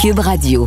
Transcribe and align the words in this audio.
Cube 0.00 0.20
Radio. 0.20 0.66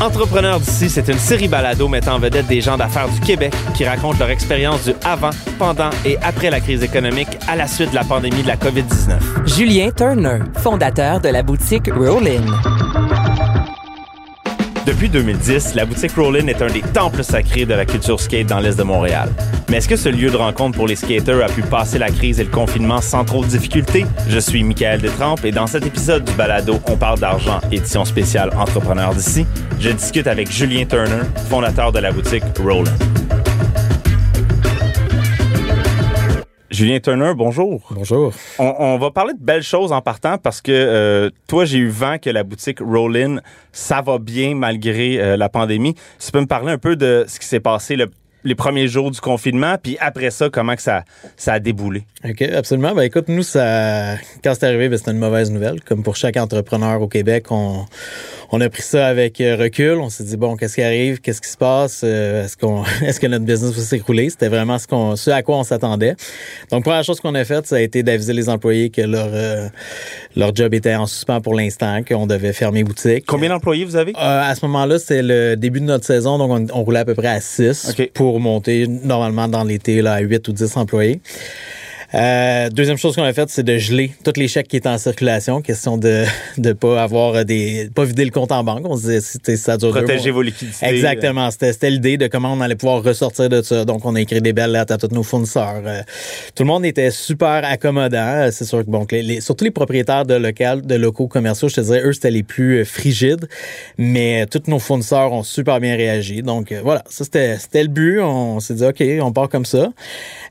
Entrepreneurs 0.00 0.58
d'ici, 0.58 0.90
c'est 0.90 1.06
une 1.06 1.18
série 1.18 1.46
balado 1.46 1.86
mettant 1.86 2.16
en 2.16 2.18
vedette 2.18 2.48
des 2.48 2.60
gens 2.60 2.76
d'affaires 2.76 3.08
du 3.08 3.20
Québec 3.20 3.54
qui 3.74 3.84
racontent 3.84 4.18
leur 4.18 4.30
expérience 4.30 4.84
du 4.84 4.94
avant, 5.04 5.30
pendant 5.60 5.90
et 6.04 6.18
après 6.22 6.50
la 6.50 6.58
crise 6.58 6.82
économique 6.82 7.28
à 7.46 7.54
la 7.54 7.68
suite 7.68 7.90
de 7.90 7.94
la 7.94 8.02
pandémie 8.02 8.42
de 8.42 8.48
la 8.48 8.56
COVID-19. 8.56 9.46
Julien 9.46 9.90
Turner, 9.92 10.40
fondateur 10.56 11.20
de 11.20 11.28
la 11.28 11.44
boutique 11.44 11.88
Rollin. 11.94 12.42
Depuis 14.98 15.10
2010, 15.10 15.76
la 15.76 15.84
boutique 15.84 16.16
Rollin 16.16 16.48
est 16.48 16.60
un 16.60 16.66
des 16.66 16.80
temples 16.80 17.22
sacrés 17.22 17.64
de 17.64 17.72
la 17.72 17.86
culture 17.86 18.18
skate 18.18 18.48
dans 18.48 18.58
l'Est 18.58 18.76
de 18.76 18.82
Montréal. 18.82 19.28
Mais 19.68 19.76
est-ce 19.76 19.88
que 19.88 19.94
ce 19.94 20.08
lieu 20.08 20.28
de 20.28 20.36
rencontre 20.36 20.76
pour 20.76 20.88
les 20.88 20.96
skaters 20.96 21.40
a 21.40 21.46
pu 21.46 21.62
passer 21.62 22.00
la 22.00 22.10
crise 22.10 22.40
et 22.40 22.42
le 22.42 22.50
confinement 22.50 23.00
sans 23.00 23.24
trop 23.24 23.44
de 23.44 23.48
difficultés? 23.48 24.06
Je 24.28 24.40
suis 24.40 24.64
Michael 24.64 25.00
Détrempe 25.00 25.44
et 25.44 25.52
dans 25.52 25.68
cet 25.68 25.86
épisode 25.86 26.24
du 26.24 26.32
balado 26.32 26.80
On 26.88 26.96
parle 26.96 27.20
d'argent, 27.20 27.60
édition 27.70 28.04
spéciale 28.04 28.50
Entrepreneurs 28.58 29.14
d'ici, 29.14 29.46
je 29.78 29.90
discute 29.90 30.26
avec 30.26 30.50
Julien 30.50 30.84
Turner, 30.84 31.22
fondateur 31.48 31.92
de 31.92 32.00
la 32.00 32.10
boutique 32.10 32.42
Rollin. 32.60 32.90
Julien 36.78 37.00
Turner, 37.00 37.32
bonjour. 37.34 37.80
Bonjour. 37.90 38.32
On, 38.60 38.72
on 38.78 38.98
va 38.98 39.10
parler 39.10 39.34
de 39.34 39.42
belles 39.42 39.64
choses 39.64 39.90
en 39.90 40.00
partant 40.00 40.38
parce 40.38 40.60
que 40.60 40.70
euh, 40.70 41.28
toi, 41.48 41.64
j'ai 41.64 41.78
eu 41.78 41.88
vent 41.88 42.18
que 42.18 42.30
la 42.30 42.44
boutique 42.44 42.78
Rollin, 42.78 43.40
ça 43.72 44.00
va 44.00 44.18
bien 44.20 44.54
malgré 44.54 45.20
euh, 45.20 45.36
la 45.36 45.48
pandémie. 45.48 45.96
Tu 46.24 46.30
peux 46.30 46.40
me 46.40 46.46
parler 46.46 46.70
un 46.70 46.78
peu 46.78 46.94
de 46.94 47.24
ce 47.26 47.40
qui 47.40 47.46
s'est 47.48 47.58
passé 47.58 47.96
le- 47.96 48.08
les 48.48 48.54
premiers 48.54 48.88
jours 48.88 49.10
du 49.10 49.20
confinement, 49.20 49.76
puis 49.80 49.96
après 50.00 50.30
ça, 50.30 50.48
comment 50.50 50.74
que 50.74 50.82
ça, 50.82 51.04
ça 51.36 51.54
a 51.54 51.60
déboulé? 51.60 52.04
OK, 52.24 52.42
absolument. 52.42 52.94
Ben 52.94 53.02
écoute, 53.02 53.26
nous, 53.28 53.44
ça, 53.44 54.16
quand 54.42 54.54
c'est 54.54 54.64
arrivé, 54.64 54.88
ben, 54.88 54.98
c'était 54.98 55.12
une 55.12 55.18
mauvaise 55.18 55.52
nouvelle. 55.52 55.80
Comme 55.84 56.02
pour 56.02 56.16
chaque 56.16 56.36
entrepreneur 56.36 57.00
au 57.00 57.06
Québec, 57.06 57.46
on, 57.50 57.84
on 58.50 58.60
a 58.60 58.68
pris 58.68 58.82
ça 58.82 59.06
avec 59.06 59.40
euh, 59.40 59.56
recul. 59.56 59.98
On 59.98 60.08
s'est 60.08 60.24
dit, 60.24 60.36
bon, 60.36 60.56
qu'est-ce 60.56 60.74
qui 60.74 60.82
arrive? 60.82 61.20
Qu'est-ce 61.20 61.40
qui 61.40 61.50
se 61.50 61.56
passe? 61.56 62.00
Euh, 62.02 62.44
est-ce, 62.44 62.56
qu'on, 62.56 62.82
est-ce 63.02 63.20
que 63.20 63.26
notre 63.26 63.44
business 63.44 63.72
va 63.72 63.82
s'écrouler? 63.82 64.30
C'était 64.30 64.48
vraiment 64.48 64.78
ce, 64.78 64.86
qu'on, 64.86 65.14
ce 65.14 65.30
à 65.30 65.42
quoi 65.42 65.58
on 65.58 65.62
s'attendait. 65.62 66.16
Donc, 66.72 66.84
première 66.84 67.04
chose 67.04 67.20
qu'on 67.20 67.34
a 67.34 67.44
faite, 67.44 67.66
ça 67.66 67.76
a 67.76 67.80
été 67.80 68.02
d'aviser 68.02 68.32
les 68.32 68.48
employés 68.48 68.90
que 68.90 69.02
leur, 69.02 69.28
euh, 69.32 69.68
leur 70.34 70.54
job 70.54 70.74
était 70.74 70.94
en 70.94 71.06
suspens 71.06 71.40
pour 71.40 71.54
l'instant, 71.54 72.02
qu'on 72.02 72.26
devait 72.26 72.52
fermer 72.52 72.84
boutique. 72.84 73.26
Combien 73.26 73.50
d'employés 73.50 73.84
vous 73.84 73.96
avez? 73.96 74.12
Euh, 74.12 74.50
à 74.50 74.54
ce 74.54 74.64
moment-là, 74.66 74.98
c'était 74.98 75.22
le 75.22 75.56
début 75.56 75.80
de 75.80 75.86
notre 75.86 76.04
saison, 76.04 76.38
donc 76.38 76.50
on, 76.50 76.78
on 76.78 76.82
roulait 76.82 77.00
à 77.00 77.04
peu 77.04 77.14
près 77.14 77.28
à 77.28 77.40
6 77.40 77.90
OK. 77.90 78.10
pour 78.12 78.37
monter 78.38 78.86
normalement 78.86 79.48
dans 79.48 79.64
l'été 79.64 80.06
à 80.06 80.18
8 80.20 80.48
ou 80.48 80.52
10 80.52 80.76
employés. 80.76 81.20
Euh, 82.14 82.70
deuxième 82.70 82.96
chose 82.96 83.14
qu'on 83.14 83.22
a 83.22 83.32
faite, 83.34 83.50
c'est 83.50 83.62
de 83.62 83.76
geler 83.76 84.12
tous 84.24 84.32
les 84.36 84.48
chèques 84.48 84.68
qui 84.68 84.76
étaient 84.78 84.88
en 84.88 84.96
circulation, 84.96 85.60
question 85.60 85.98
de 85.98 86.24
ne 86.56 86.72
pas 86.72 87.02
avoir 87.02 87.44
des. 87.44 87.90
pas 87.94 88.04
vider 88.04 88.24
le 88.24 88.30
compte 88.30 88.50
en 88.50 88.64
banque. 88.64 88.82
On 88.88 88.96
se 88.96 89.02
disait, 89.02 89.20
c'était- 89.20 89.56
ça 89.58 89.76
dure 89.76 89.90
Protéger 89.90 90.30
vos 90.30 90.40
liquidités. 90.40 90.86
Exactement. 90.86 91.50
C'était, 91.50 91.72
c'était 91.72 91.90
l'idée 91.90 92.16
de 92.16 92.26
comment 92.26 92.52
on 92.52 92.60
allait 92.62 92.76
pouvoir 92.76 93.02
ressortir 93.02 93.50
de 93.50 93.60
ça. 93.60 93.84
Donc, 93.84 94.06
on 94.06 94.14
a 94.14 94.20
écrit 94.22 94.40
des 94.40 94.54
belles 94.54 94.72
lettres 94.72 94.94
à 94.94 94.96
tous 94.98 95.14
nos 95.14 95.22
fournisseurs. 95.22 95.82
Euh, 95.84 96.00
tout 96.54 96.62
le 96.62 96.68
monde 96.68 96.86
était 96.86 97.10
super 97.10 97.62
accommodant. 97.64 98.16
Euh, 98.18 98.50
C'est 98.52 98.64
sûr 98.64 98.78
que, 98.84 98.90
bon, 98.90 99.06
les, 99.10 99.22
les- 99.22 99.40
surtout 99.42 99.64
les 99.64 99.70
propriétaires 99.70 100.24
de, 100.24 100.34
local, 100.34 100.82
de 100.86 100.94
locaux 100.94 101.28
commerciaux, 101.28 101.68
je 101.68 101.74
te 101.74 101.80
dirais, 101.82 102.02
eux, 102.04 102.12
c'était 102.14 102.30
les 102.30 102.42
plus 102.42 102.80
euh, 102.80 102.84
frigides. 102.86 103.48
Mais 103.98 104.42
euh, 104.42 104.46
tous 104.50 104.70
nos 104.70 104.78
fournisseurs 104.78 105.32
ont 105.32 105.42
super 105.42 105.78
bien 105.78 105.94
réagi. 105.96 106.42
Donc, 106.42 106.72
euh, 106.72 106.80
voilà. 106.82 107.04
Ça, 107.10 107.24
c'était, 107.24 107.58
c'était 107.58 107.82
le 107.82 107.88
but. 107.88 108.20
On 108.20 108.60
s'est 108.60 108.74
dit, 108.74 108.84
OK, 108.84 109.02
on 109.20 109.32
part 109.32 109.50
comme 109.50 109.66
ça. 109.66 109.92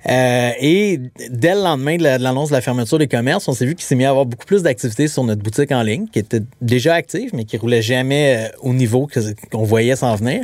Euh, 0.08 0.52
et 0.61 0.99
dès 1.30 1.46
le 1.55 1.61
lendemain 1.63 1.97
de, 1.97 2.03
la- 2.03 2.17
de 2.17 2.23
l'annonce 2.23 2.49
de 2.49 2.53
la 2.53 2.61
fermeture 2.61 2.97
des 2.99 3.07
commerces, 3.07 3.47
on 3.47 3.53
s'est 3.53 3.65
vu 3.65 3.75
qu'il 3.75 3.85
s'est 3.85 3.95
mis 3.95 4.05
à 4.05 4.09
avoir 4.09 4.25
beaucoup 4.25 4.45
plus 4.45 4.63
d'activités 4.63 5.08
sur 5.08 5.23
notre 5.23 5.41
boutique 5.41 5.71
en 5.71 5.81
ligne, 5.83 6.08
qui 6.11 6.19
était 6.19 6.41
déjà 6.61 6.93
active, 6.95 7.31
mais 7.33 7.45
qui 7.45 7.58
roulait 7.58 7.81
jamais 7.81 8.47
euh, 8.47 8.58
au 8.61 8.73
niveau 8.73 9.08
qu'on 9.52 9.63
voyait 9.63 9.95
s'en 9.95 10.15
venir. 10.15 10.41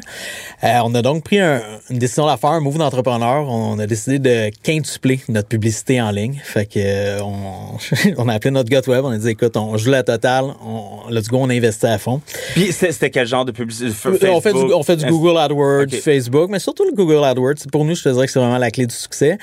Euh, 0.63 0.79
on 0.85 0.93
a 0.95 1.01
donc 1.01 1.23
pris 1.23 1.39
un- 1.39 1.61
une 1.89 1.97
décision 1.99 2.27
à 2.27 2.37
faire, 2.37 2.51
un 2.51 2.59
move 2.59 2.77
d'entrepreneur. 2.77 3.47
On 3.49 3.77
a 3.79 3.87
décidé 3.87 4.19
de 4.19 4.49
quintupler 4.63 5.19
notre 5.29 5.47
publicité 5.47 6.01
en 6.01 6.11
ligne. 6.11 6.39
Fait 6.43 6.65
que 6.65 6.73
euh, 6.77 7.19
on, 7.23 7.77
on 8.17 8.29
a 8.29 8.33
appelé 8.33 8.51
notre 8.51 8.69
gars 8.69 8.81
web. 8.87 9.03
On 9.05 9.09
a 9.11 9.17
dit, 9.17 9.29
écoute, 9.29 9.55
on 9.57 9.77
joue 9.77 9.91
la 9.91 10.03
totale. 10.03 10.45
On, 10.65 11.09
let's 11.09 11.27
go, 11.27 11.37
on 11.39 11.49
investit 11.49 11.85
à 11.85 11.97
fond. 11.97 12.21
Puis 12.53 12.71
c'était 12.71 13.09
quel 13.09 13.27
genre 13.27 13.45
de 13.45 13.51
publicité? 13.51 13.91
On 14.29 14.41
fait, 14.41 14.53
du, 14.53 14.59
on 14.73 14.83
fait 14.83 14.95
du 14.97 15.05
Google 15.05 15.37
AdWords, 15.37 15.83
Ok. 15.83 15.95
Facebook, 16.01 16.49
mais 16.49 16.59
surtout 16.59 16.83
le 16.85 16.91
Google 16.95 17.23
AdWords. 17.23 17.67
Pour 17.71 17.85
nous, 17.85 17.95
je 17.95 18.03
te 18.03 18.09
dirais 18.09 18.25
que 18.25 18.31
c'est 18.31 18.39
vraiment 18.39 18.57
la 18.57 18.71
clé 18.71 18.85
du 18.85 18.95
succès. 18.95 19.37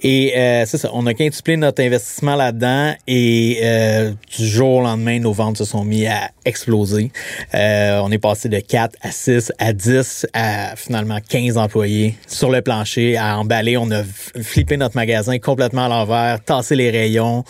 Et 0.00 0.34
euh, 0.36 0.64
c'est 0.66 0.78
ça, 0.78 0.90
on 0.92 1.06
a 1.06 1.14
quintuplé 1.14 1.56
notre 1.56 1.82
investissement 1.82 2.36
là-dedans 2.36 2.94
et 3.06 3.58
euh, 3.62 4.10
du 4.36 4.46
jour 4.46 4.76
au 4.76 4.82
lendemain, 4.82 5.18
nos 5.20 5.32
ventes 5.32 5.56
se 5.56 5.64
sont 5.64 5.84
mis 5.84 6.06
à 6.06 6.30
exploser. 6.44 7.10
Euh, 7.54 8.00
on 8.04 8.10
est 8.12 8.18
passé 8.18 8.48
de 8.48 8.58
4 8.60 8.94
à 9.00 9.10
6 9.10 9.52
à 9.58 9.72
10 9.72 10.26
à 10.34 10.76
finalement 10.76 11.18
15 11.26 11.56
employés 11.56 12.14
sur 12.26 12.50
le 12.50 12.60
plancher 12.60 13.16
à 13.16 13.38
emballer. 13.38 13.76
On 13.78 13.90
a 13.90 14.02
flippé 14.42 14.76
notre 14.76 14.96
magasin 14.96 15.38
complètement 15.38 15.86
à 15.86 15.88
l'envers, 15.88 16.44
tassé 16.44 16.76
les 16.76 16.90
rayons, 16.90 17.44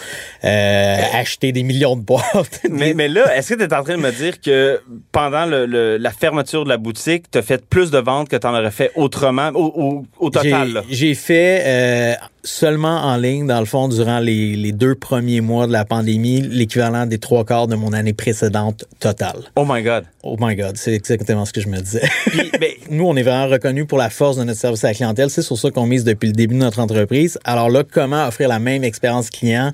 euh, 0.45 0.97
acheté 1.15 1.53
des 1.53 1.63
millions 1.65 1.97
de 1.97 2.03
boîtes. 2.03 2.61
Mais, 2.71 2.95
mais 2.95 3.09
là, 3.09 3.37
est-ce 3.37 3.55
que 3.55 3.59
tu 3.59 3.65
es 3.65 3.75
en 3.75 3.83
train 3.83 3.97
de 3.97 4.03
me 4.03 4.13
dire 4.13 4.41
que 4.41 4.81
pendant 5.13 5.47
le- 5.47 5.67
le- 5.67 5.97
la 5.97 6.11
fermeture 6.11 6.65
de 6.65 6.69
la 6.69 6.77
boutique, 6.77 7.25
tu 7.31 7.39
as 7.39 7.43
fait 7.43 7.65
plus 7.65 7.91
de 7.91 7.99
ventes 7.99 8.29
que 8.29 8.37
tu 8.37 8.47
en 8.47 8.55
aurais 8.57 8.71
fait 8.71 8.91
autrement, 8.95 9.49
au, 9.55 9.65
au- 9.75 10.07
au 10.27 10.31
total? 10.31 10.83
J'ai 10.91 11.15
fait 11.15 11.63
euh, 11.67 12.15
seulement 12.47 13.03
en 13.03 13.17
ligne, 13.17 13.47
dans 13.47 13.61
le 13.61 13.67
fond, 13.67 13.89
durant 13.89 14.21
les, 14.21 14.73
deux 14.73 14.95
premiers 14.95 15.41
mois 15.41 15.67
de 15.67 15.73
la 15.73 15.85
pandémie, 15.85 16.41
l'équivalent 16.41 17.07
des 17.07 17.19
trois 17.19 17.45
quarts 17.45 17.67
de 17.67 17.77
mon 17.77 17.93
année 17.93 18.13
précédente 18.13 18.85
totale. 19.01 19.41
Oh 19.57 19.65
my 19.69 19.83
God. 19.83 20.05
Oh 20.29 20.37
my 20.41 20.57
God, 20.57 20.77
c'est 20.77 20.93
exactement 20.93 21.45
ce 21.45 21.53
que 21.53 21.61
je 21.61 21.69
me 21.69 21.79
disais. 21.79 22.03
Puis, 22.27 22.51
ben, 22.61 22.71
Nous, 22.91 23.07
on 23.07 23.15
est 23.15 23.23
vraiment 23.23 23.47
reconnus 23.47 23.87
pour 23.87 23.97
la 23.97 24.11
force 24.11 24.37
de 24.37 24.43
notre 24.43 24.59
service 24.59 24.83
à 24.83 24.89
la 24.89 24.95
clientèle. 24.95 25.31
C'est 25.31 25.43
sur 25.43 25.57
ça 25.57 25.71
qu'on 25.71 25.87
mise 25.87 26.03
depuis 26.03 26.27
le 26.27 26.33
début 26.33 26.55
de 26.55 26.61
notre 26.61 26.81
entreprise. 26.81 27.39
Alors 27.45 27.71
là, 27.71 27.85
comment 27.89 28.27
offrir 28.27 28.49
la 28.49 28.59
même 28.59 28.83
expérience 28.83 29.31
client 29.31 29.73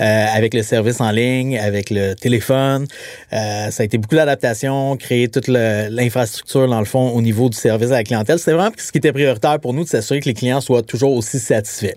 euh, 0.00 0.26
avec 0.32 0.54
le 0.54 0.62
service 0.62 1.00
en 1.00 1.10
ligne, 1.10 1.58
avec 1.58 1.90
le 1.90 2.14
téléphone? 2.14 2.86
Euh, 3.32 3.70
ça 3.70 3.82
a 3.82 3.84
été 3.84 3.98
beaucoup 3.98 4.14
d'adaptation, 4.14 4.96
créer 4.96 5.28
toute 5.28 5.48
l'infrastructure, 5.48 6.68
dans 6.68 6.78
le 6.78 6.86
fond, 6.86 7.10
au 7.10 7.20
niveau 7.20 7.48
du 7.48 7.56
service 7.56 7.90
à 7.90 7.94
la 7.94 8.04
clientèle. 8.04 8.38
C'était 8.38 8.52
vraiment 8.52 8.72
ce 8.78 8.92
qui 8.92 8.98
était 8.98 9.12
prioritaire 9.12 9.58
pour 9.58 9.74
nous, 9.74 9.82
de 9.82 9.88
s'assurer 9.88 10.20
que 10.20 10.26
les 10.26 10.34
clients 10.34 10.60
soient 10.60 10.82
toujours 10.82 11.14
aussi 11.14 11.40
satisfaits. 11.40 11.96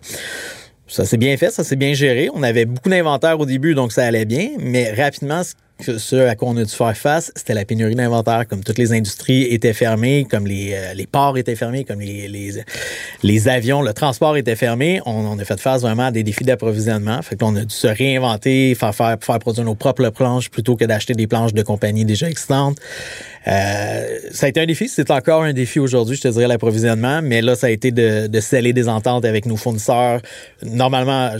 Ça 0.87 1.05
s'est 1.05 1.17
bien 1.17 1.37
fait, 1.37 1.51
ça 1.51 1.63
s'est 1.63 1.77
bien 1.77 1.93
géré. 1.93 2.29
On 2.33 2.43
avait 2.43 2.65
beaucoup 2.65 2.89
d'inventaire 2.89 3.39
au 3.39 3.45
début, 3.45 3.75
donc 3.75 3.93
ça 3.93 4.03
allait 4.03 4.25
bien, 4.25 4.49
mais 4.59 4.91
rapidement, 4.91 5.41
ce 5.41 5.53
ce 5.83 6.15
à 6.15 6.35
quoi 6.35 6.49
on 6.49 6.57
a 6.57 6.63
dû 6.63 6.73
faire 6.73 6.95
face, 6.95 7.31
c'était 7.35 7.53
la 7.53 7.65
pénurie 7.65 7.95
d'inventaire. 7.95 8.47
Comme 8.47 8.63
toutes 8.63 8.77
les 8.77 8.93
industries 8.93 9.43
étaient 9.43 9.73
fermées, 9.73 10.25
comme 10.29 10.47
les, 10.47 10.73
euh, 10.73 10.93
les 10.93 11.07
ports 11.07 11.37
étaient 11.37 11.55
fermés, 11.55 11.83
comme 11.83 11.99
les, 11.99 12.27
les, 12.27 12.51
les 13.23 13.47
avions, 13.47 13.81
le 13.81 13.93
transport 13.93 14.37
était 14.37 14.55
fermé, 14.55 15.01
on, 15.05 15.37
a 15.37 15.45
fait 15.45 15.59
face 15.59 15.81
vraiment 15.81 16.07
à 16.07 16.11
des 16.11 16.23
défis 16.23 16.43
d'approvisionnement. 16.43 17.21
Fait 17.21 17.35
que 17.35 17.43
là, 17.43 17.51
on 17.51 17.55
a 17.55 17.63
dû 17.63 17.75
se 17.75 17.87
réinventer, 17.87 18.75
faire, 18.75 18.95
faire, 18.95 19.17
faire 19.19 19.39
produire 19.39 19.65
nos 19.65 19.75
propres 19.75 20.09
planches 20.09 20.49
plutôt 20.49 20.75
que 20.75 20.85
d'acheter 20.85 21.13
des 21.13 21.27
planches 21.27 21.53
de 21.53 21.61
compagnies 21.61 22.05
déjà 22.05 22.29
existantes. 22.29 22.77
Euh, 23.47 24.19
ça 24.31 24.45
a 24.45 24.49
été 24.49 24.59
un 24.61 24.65
défi, 24.65 24.87
c'est 24.87 25.09
encore 25.09 25.41
un 25.41 25.53
défi 25.53 25.79
aujourd'hui, 25.79 26.15
je 26.15 26.21
te 26.21 26.27
dirais, 26.27 26.47
l'approvisionnement, 26.47 27.21
mais 27.23 27.41
là, 27.41 27.55
ça 27.55 27.67
a 27.67 27.69
été 27.71 27.91
de, 27.91 28.39
sceller 28.39 28.71
des 28.73 28.87
ententes 28.87 29.25
avec 29.25 29.45
nos 29.45 29.57
fournisseurs. 29.57 30.21
Normalement, 30.63 31.31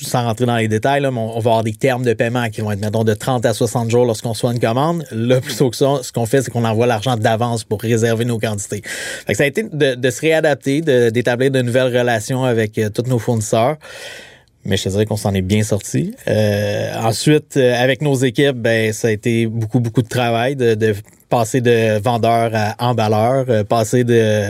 sans 0.00 0.24
rentrer 0.24 0.46
dans 0.46 0.56
les 0.56 0.68
détails, 0.68 1.00
mais 1.00 1.08
on 1.08 1.34
on 1.34 1.40
va 1.40 1.50
avoir 1.50 1.64
des 1.64 1.72
termes 1.72 2.04
de 2.04 2.12
paiement 2.12 2.48
qui 2.48 2.60
vont 2.60 2.70
être, 2.70 2.80
mettons, 2.80 3.04
de 3.04 3.14
30 3.14 3.44
à 3.46 3.53
60 3.54 3.90
jours 3.90 4.04
lorsqu'on 4.04 4.30
reçoit 4.30 4.52
une 4.52 4.60
commande. 4.60 5.04
Là, 5.10 5.40
plutôt 5.40 5.70
que 5.70 5.76
ça, 5.76 6.00
ce 6.02 6.12
qu'on 6.12 6.26
fait, 6.26 6.42
c'est 6.42 6.50
qu'on 6.50 6.64
envoie 6.64 6.86
l'argent 6.86 7.16
d'avance 7.16 7.64
pour 7.64 7.80
réserver 7.80 8.24
nos 8.24 8.38
quantités. 8.38 8.82
Fait 8.84 9.32
que 9.32 9.36
ça 9.36 9.44
a 9.44 9.46
été 9.46 9.62
de, 9.62 10.10
se 10.10 10.20
réadapter, 10.20 10.80
d'établir 11.10 11.50
de, 11.50 11.62
nouvelles 11.62 11.96
relations 11.96 12.44
avec 12.44 12.78
euh, 12.78 12.90
tous 12.90 13.08
nos 13.08 13.18
fournisseurs. 13.18 13.76
Mais 14.64 14.76
je 14.76 14.84
te 14.84 14.88
dirais 14.88 15.04
qu'on 15.04 15.16
s'en 15.16 15.34
est 15.34 15.42
bien 15.42 15.62
sorti. 15.62 16.14
Euh, 16.26 16.92
ensuite, 17.02 17.56
euh, 17.56 17.74
avec 17.74 18.00
nos 18.00 18.14
équipes, 18.14 18.56
ben 18.56 18.92
ça 18.92 19.08
a 19.08 19.10
été 19.10 19.46
beaucoup, 19.46 19.80
beaucoup 19.80 20.02
de 20.02 20.08
travail 20.08 20.56
de 20.56 20.94
passer 21.34 21.60
de 21.60 21.98
vendeur 21.98 22.52
à 22.54 22.76
emballeur, 22.78 23.46
euh, 23.48 23.64
passer 23.64 24.04
de 24.04 24.44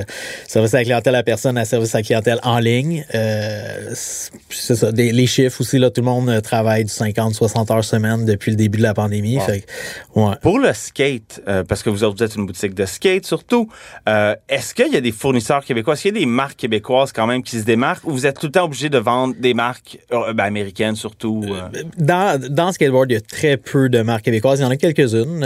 service 0.46 0.74
à 0.74 0.78
la 0.78 0.84
clientèle 0.84 1.14
à 1.14 1.22
personne 1.22 1.56
à 1.56 1.64
service 1.64 1.94
à 1.94 1.98
la 2.00 2.02
clientèle 2.02 2.38
en 2.42 2.58
ligne. 2.58 3.06
Euh, 3.14 3.94
c'est 4.50 4.74
ça. 4.76 4.92
Des- 4.92 5.10
les 5.10 5.26
chiffres 5.26 5.62
aussi, 5.62 5.78
là, 5.78 5.88
tout 5.88 6.02
le 6.02 6.06
monde 6.06 6.28
euh, 6.28 6.42
travaille 6.42 6.84
du 6.84 6.90
50-60 6.92 7.72
heures 7.72 7.84
semaine 7.84 8.26
depuis 8.26 8.50
le 8.50 8.58
début 8.58 8.76
de 8.76 8.82
la 8.82 8.92
pandémie. 8.92 9.38
Wow. 9.38 9.44
Fait 9.44 9.60
que, 9.60 10.20
ouais. 10.20 10.34
Pour 10.42 10.58
le 10.58 10.74
skate, 10.74 11.40
euh, 11.48 11.64
parce 11.64 11.82
que 11.82 11.88
vous 11.88 12.04
autres, 12.04 12.18
vous 12.18 12.22
êtes 12.22 12.36
une 12.36 12.44
boutique 12.44 12.74
de 12.74 12.84
skate 12.84 13.24
surtout, 13.24 13.66
euh, 14.06 14.34
est-ce 14.50 14.74
qu'il 14.74 14.92
y 14.92 14.96
a 14.96 15.00
des 15.00 15.12
fournisseurs 15.12 15.64
québécois, 15.64 15.94
est-ce 15.94 16.02
qu'il 16.02 16.14
y 16.14 16.18
a 16.18 16.20
des 16.20 16.26
marques 16.26 16.58
québécoises 16.58 17.12
quand 17.12 17.26
même 17.26 17.42
qui 17.42 17.58
se 17.58 17.64
démarquent? 17.64 18.04
Ou 18.06 18.10
vous 18.10 18.26
êtes 18.26 18.38
tout 18.38 18.46
le 18.46 18.52
temps 18.52 18.64
obligé 18.64 18.90
de 18.90 18.98
vendre 18.98 19.34
des 19.38 19.54
marques 19.54 19.98
ben, 20.10 20.44
américaines 20.44 20.96
surtout? 20.96 21.46
Dans, 21.96 22.38
dans 22.50 22.72
skateboard, 22.72 23.10
il 23.10 23.14
y 23.14 23.16
a 23.16 23.22
très 23.22 23.56
peu 23.56 23.88
de 23.88 24.02
marques 24.02 24.26
québécoises. 24.26 24.58
Il 24.58 24.64
y 24.64 24.66
en 24.66 24.70
a 24.70 24.76
quelques-unes. 24.76 25.42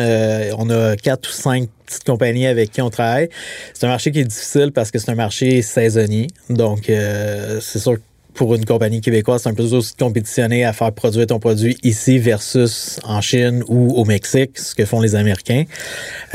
On 0.58 0.69
a 0.70 0.96
quatre 0.96 1.28
ou 1.29 1.33
cinq 1.33 1.69
petites 1.87 2.05
compagnies 2.05 2.47
avec 2.47 2.71
qui 2.71 2.83
on 2.83 2.91
travaille. 2.91 3.29
C'est 3.75 3.87
un 3.87 3.91
marché 3.91 4.13
qui 4.13 4.21
est 4.21 4.25
difficile 4.25 4.73
parce 4.73 4.91
que 4.91 4.99
c'est 4.99 5.11
un 5.11 5.15
marché 5.15 5.63
saisonnier. 5.63 6.29
Donc, 6.51 6.91
euh, 6.91 7.61
c'est 7.61 7.79
sûr 7.79 7.95
que 7.95 8.01
pour 8.35 8.55
une 8.55 8.65
compagnie 8.65 9.01
québécoise, 9.01 9.43
c'est 9.43 9.49
un 9.49 9.55
peu 9.55 9.65
aussi 9.65 9.95
de 9.95 9.99
compétitionner 9.99 10.65
à 10.65 10.73
faire 10.73 10.93
produire 10.93 11.27
ton 11.27 11.41
produit 11.41 11.77
ici 11.83 12.21
versus 12.21 13.01
en 13.03 13.21
Chine 13.21 13.65
ou 13.67 13.95
au 13.95 14.05
Mexique, 14.05 14.57
ce 14.61 14.77
que 14.77 14.85
font 14.85 15.01
les 15.01 15.17
Américains. 15.17 15.65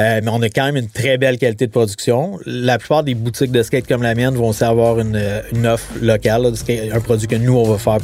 Euh, 0.02 0.20
mais 0.22 0.30
on 0.30 0.42
a 0.42 0.50
quand 0.50 0.66
même 0.66 0.76
une 0.76 0.90
très 0.90 1.18
belle 1.18 1.38
qualité 1.38 1.66
de 1.66 1.72
production. 1.72 2.40
La 2.46 2.78
plupart 2.78 3.06
des 3.06 3.16
boutiques 3.16 3.54
de 3.54 3.64
skate 3.64 3.88
comme 3.88 4.04
la 4.04 4.16
mienne 4.16 4.36
vont 4.36 4.50
aussi 4.50 4.66
avoir 4.66 5.00
une, 5.00 5.18
une 5.54 5.66
offre 5.66 5.88
locale, 6.02 6.52
un 6.92 7.00
produit 7.00 7.28
que 7.28 7.38
nous, 7.38 7.56
on 7.56 7.72
va 7.74 7.78
faire 7.78 8.00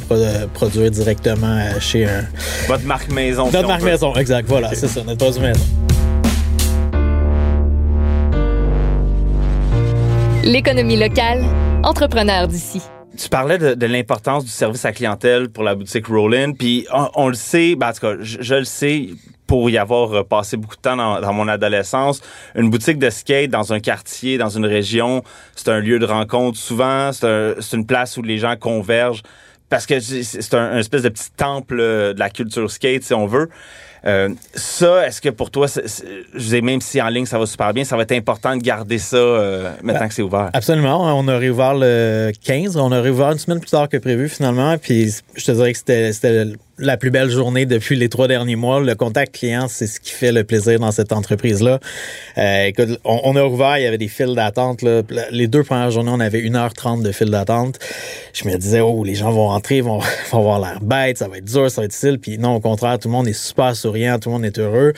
produire 0.54 0.90
directement 0.90 1.58
euh, 1.58 1.78
chez 1.78 2.06
un... 2.06 2.24
Votre 2.68 2.84
marque 2.84 3.10
maison. 3.12 3.50
Notre 3.50 3.68
marque 3.68 3.82
maison, 3.82 4.14
exact. 4.16 4.48
Voilà, 4.48 4.70
c'est 4.74 4.88
ça, 4.88 5.02
notre 5.04 5.18
produit 5.18 5.42
maison. 5.42 5.64
L'économie 10.42 10.96
locale, 10.96 11.44
entrepreneur 11.82 12.48
d'ici. 12.48 12.80
Tu 13.18 13.28
parlais 13.28 13.58
de, 13.58 13.86
l'importance 13.86 14.44
du 14.44 14.50
service 14.50 14.86
à 14.86 14.92
clientèle 14.92 15.50
pour 15.50 15.62
la 15.62 15.74
boutique 15.74 16.06
Rollin, 16.06 16.52
puis 16.52 16.86
on, 17.14 17.28
le 17.28 17.34
sait, 17.34 17.74
ben 17.76 17.90
en 17.90 17.92
tout 17.92 18.00
cas, 18.00 18.14
je, 18.20 18.54
le 18.54 18.64
sais 18.64 19.08
pour 19.46 19.68
y 19.68 19.76
avoir 19.76 20.14
euh, 20.14 20.22
passé 20.22 20.56
beaucoup 20.56 20.76
de 20.76 20.80
temps 20.80 20.96
dans, 20.96 21.32
mon 21.34 21.46
adolescence. 21.46 22.22
Une 22.54 22.70
boutique 22.70 22.98
de 22.98 23.10
skate 23.10 23.50
dans 23.50 23.74
un 23.74 23.80
quartier, 23.80 24.38
dans 24.38 24.48
une 24.48 24.64
région, 24.64 25.22
c'est 25.56 25.68
un 25.68 25.80
lieu 25.80 25.98
de 25.98 26.06
rencontre 26.06 26.56
souvent, 26.56 27.10
c'est 27.12 27.76
une 27.76 27.86
place 27.86 28.16
où 28.16 28.22
les 28.22 28.38
gens 28.38 28.56
convergent 28.56 29.22
parce 29.68 29.86
que 29.86 30.00
c'est 30.00 30.54
un, 30.54 30.78
espèce 30.78 31.02
de 31.02 31.10
petit 31.10 31.30
temple 31.36 31.78
euh, 31.78 32.12
de 32.12 32.18
la 32.18 32.30
culture 32.30 32.70
skate, 32.70 33.04
si 33.04 33.14
on 33.14 33.26
veut. 33.26 33.50
Euh, 34.06 34.30
ça, 34.54 35.06
est-ce 35.06 35.20
que 35.20 35.28
pour 35.28 35.50
toi, 35.50 35.66
je 35.66 36.38
sais, 36.38 36.60
même 36.60 36.80
si 36.80 37.00
en 37.00 37.08
ligne 37.08 37.26
ça 37.26 37.38
va 37.38 37.46
super 37.46 37.72
bien, 37.72 37.84
ça 37.84 37.96
va 37.96 38.02
être 38.02 38.12
important 38.12 38.56
de 38.56 38.62
garder 38.62 38.98
ça 38.98 39.16
euh, 39.16 39.72
maintenant 39.82 40.08
que 40.08 40.14
c'est 40.14 40.22
ouvert? 40.22 40.50
Absolument. 40.52 41.18
On 41.18 41.28
a 41.28 41.36
réouvert 41.36 41.74
le 41.74 42.32
15. 42.44 42.76
On 42.76 42.92
a 42.92 43.00
réouvert 43.00 43.32
une 43.32 43.38
semaine 43.38 43.60
plus 43.60 43.70
tard 43.70 43.88
que 43.88 43.96
prévu 43.96 44.28
finalement. 44.28 44.76
Puis 44.78 45.14
je 45.34 45.44
te 45.44 45.52
dirais 45.52 45.72
que 45.72 45.78
c'était 45.78 46.46
la 46.80 46.96
plus 46.96 47.10
belle 47.10 47.30
journée 47.30 47.66
depuis 47.66 47.94
les 47.94 48.08
trois 48.08 48.26
derniers 48.26 48.56
mois. 48.56 48.80
Le 48.80 48.94
contact 48.94 49.34
client, 49.34 49.68
c'est 49.68 49.86
ce 49.86 50.00
qui 50.00 50.12
fait 50.12 50.32
le 50.32 50.44
plaisir 50.44 50.80
dans 50.80 50.90
cette 50.90 51.12
entreprise-là. 51.12 51.78
Euh, 52.38 52.64
écoute, 52.64 52.98
on, 53.04 53.36
a 53.36 53.44
ouvert, 53.44 53.78
il 53.78 53.84
y 53.84 53.86
avait 53.86 53.98
des 53.98 54.08
files 54.08 54.34
d'attente. 54.34 54.82
Les 55.30 55.46
deux 55.46 55.62
premières 55.62 55.90
journées, 55.90 56.10
on 56.12 56.20
avait 56.20 56.40
1h30 56.40 57.02
de 57.02 57.12
file 57.12 57.30
d'attente. 57.30 57.78
Je 58.32 58.48
me 58.48 58.56
disais, 58.56 58.80
oh, 58.80 59.04
les 59.04 59.14
gens 59.14 59.30
vont 59.30 59.48
rentrer, 59.48 59.82
vont, 59.82 59.98
vont 60.32 60.38
avoir 60.38 60.58
l'air 60.58 60.80
bête, 60.80 61.18
ça 61.18 61.28
va 61.28 61.38
être 61.38 61.44
dur, 61.44 61.70
ça 61.70 61.82
va 61.82 61.84
être 61.84 61.90
difficile. 61.90 62.18
Puis 62.18 62.38
non, 62.38 62.54
au 62.54 62.60
contraire, 62.60 62.98
tout 62.98 63.08
le 63.08 63.12
monde 63.12 63.28
est 63.28 63.32
super 63.34 63.76
souriant, 63.90 64.20
tout 64.20 64.28
le 64.28 64.34
monde 64.34 64.44
est 64.44 64.58
heureux. 64.58 64.92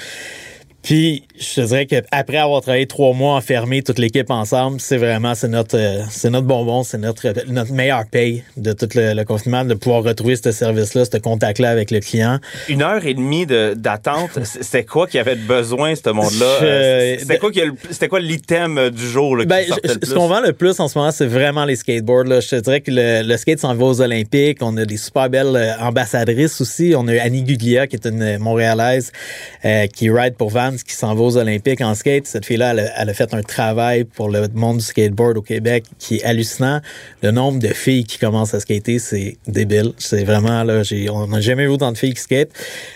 Puis, 0.83 1.23
je 1.39 1.61
te 1.61 1.61
dirais 1.61 1.87
qu'après 1.87 2.39
avoir 2.39 2.61
travaillé 2.61 2.87
trois 2.87 3.13
mois 3.13 3.37
enfermé, 3.37 3.83
toute 3.83 4.01
l'équipe 4.01 4.31
ensemble, 4.31 4.81
c'est 4.81 4.97
vraiment, 4.97 5.37
c'est 5.37 5.47
notre, 5.49 5.79
euh, 5.79 6.03
c'est 6.11 6.29
notre 6.29 6.47
bonbon, 6.49 6.83
c'est 6.83 6.99
notre, 6.99 7.33
notre 7.47 7.73
meilleur 7.73 8.05
paye 8.11 8.43
de 8.57 8.73
tout 8.73 8.89
le, 8.97 9.23
confinement, 9.23 9.65
de 9.65 9.75
pouvoir 9.75 10.03
retrouver 10.03 10.35
ce 10.35 10.51
service-là, 10.51 11.05
ce 11.05 11.19
contact-là 11.19 11.71
avec 11.71 11.93
le 11.93 12.01
client. 12.01 12.41
Une 12.69 12.83
heure 12.83 13.07
et 13.07 13.15
demie 13.15 13.47
d'attente, 13.47 14.31
c'était 14.43 14.85
quoi 14.85 15.07
qui 15.07 15.21
avait 15.21 15.37
besoin, 15.37 15.95
ce 15.95 16.11
monde-là? 16.11 16.47
Euh, 16.63 17.17
c'était 17.21 17.39
quoi, 17.39 17.51
c'était 17.91 18.09
quoi 18.09 18.19
l'item 18.19 18.77
euh, 18.77 18.91
du 18.91 19.07
jour, 19.07 19.37
là, 19.37 19.45
ben, 19.45 19.65
Ce 19.85 20.13
qu'on 20.15 20.27
vend 20.27 20.41
le 20.41 20.53
plus 20.53 20.81
en 20.81 20.89
ce 20.89 20.99
moment, 20.99 21.13
c'est 21.13 21.27
vraiment 21.27 21.65
les 21.65 21.77
skateboards, 21.77 22.25
là. 22.25 22.41
Je 22.41 22.49
te 22.49 22.57
dirais 22.57 22.81
que 22.81 22.91
le, 22.93 23.37
skate 23.37 23.61
s'en 23.61 23.75
va 23.75 23.85
aux 23.85 24.01
Olympiques. 24.01 24.59
On 24.63 24.77
a 24.77 24.85
des 24.85 24.97
super 24.97 25.31
belles 25.31 25.77
ambassadrices 25.81 26.61
aussi. 26.61 26.95
On 26.97 27.07
a 27.07 27.21
Annie 27.21 27.45
Guglia, 27.45 27.87
qui 27.87 27.97
est 27.97 28.07
une 28.07 28.39
Montréalaise, 28.39 29.13
qui 29.93 30.11
ride 30.11 30.35
pour 30.35 30.51
Van 30.51 30.72
qui 30.77 30.95
s'en 30.95 31.15
va 31.15 31.23
aux 31.23 31.37
Olympiques 31.37 31.81
en 31.81 31.95
skate. 31.95 32.27
Cette 32.27 32.47
fille-là, 32.47 32.75
elle, 32.97 33.09
a 33.09 33.15
fait 33.15 33.35
un 33.35 33.43
travail 33.43 34.05
pour 34.05 34.29
le 34.29 34.49
monde 34.55 34.79
du 34.79 34.85
skateboard 34.85 35.39
au 35.39 35.43
Québec 35.43 35.85
qui 35.99 36.17
est 36.17 36.25
hallucinant. 36.25 36.81
Le 37.23 37.31
nombre 37.31 37.59
de 37.59 37.69
filles 37.69 38.05
qui 38.05 38.19
commencent 38.19 38.55
à 38.55 38.61
skater, 38.61 38.99
c'est 38.99 39.37
débile. 39.47 39.93
C'est 39.99 40.25
vraiment, 40.25 40.65
là, 40.65 40.83
on 41.11 41.27
n'a 41.27 41.41
jamais 41.41 41.65
vu 41.65 41.71
autant 41.71 41.93
de 41.93 41.99
filles 41.99 42.15
qui 42.15 42.21
skatent. 42.21 42.53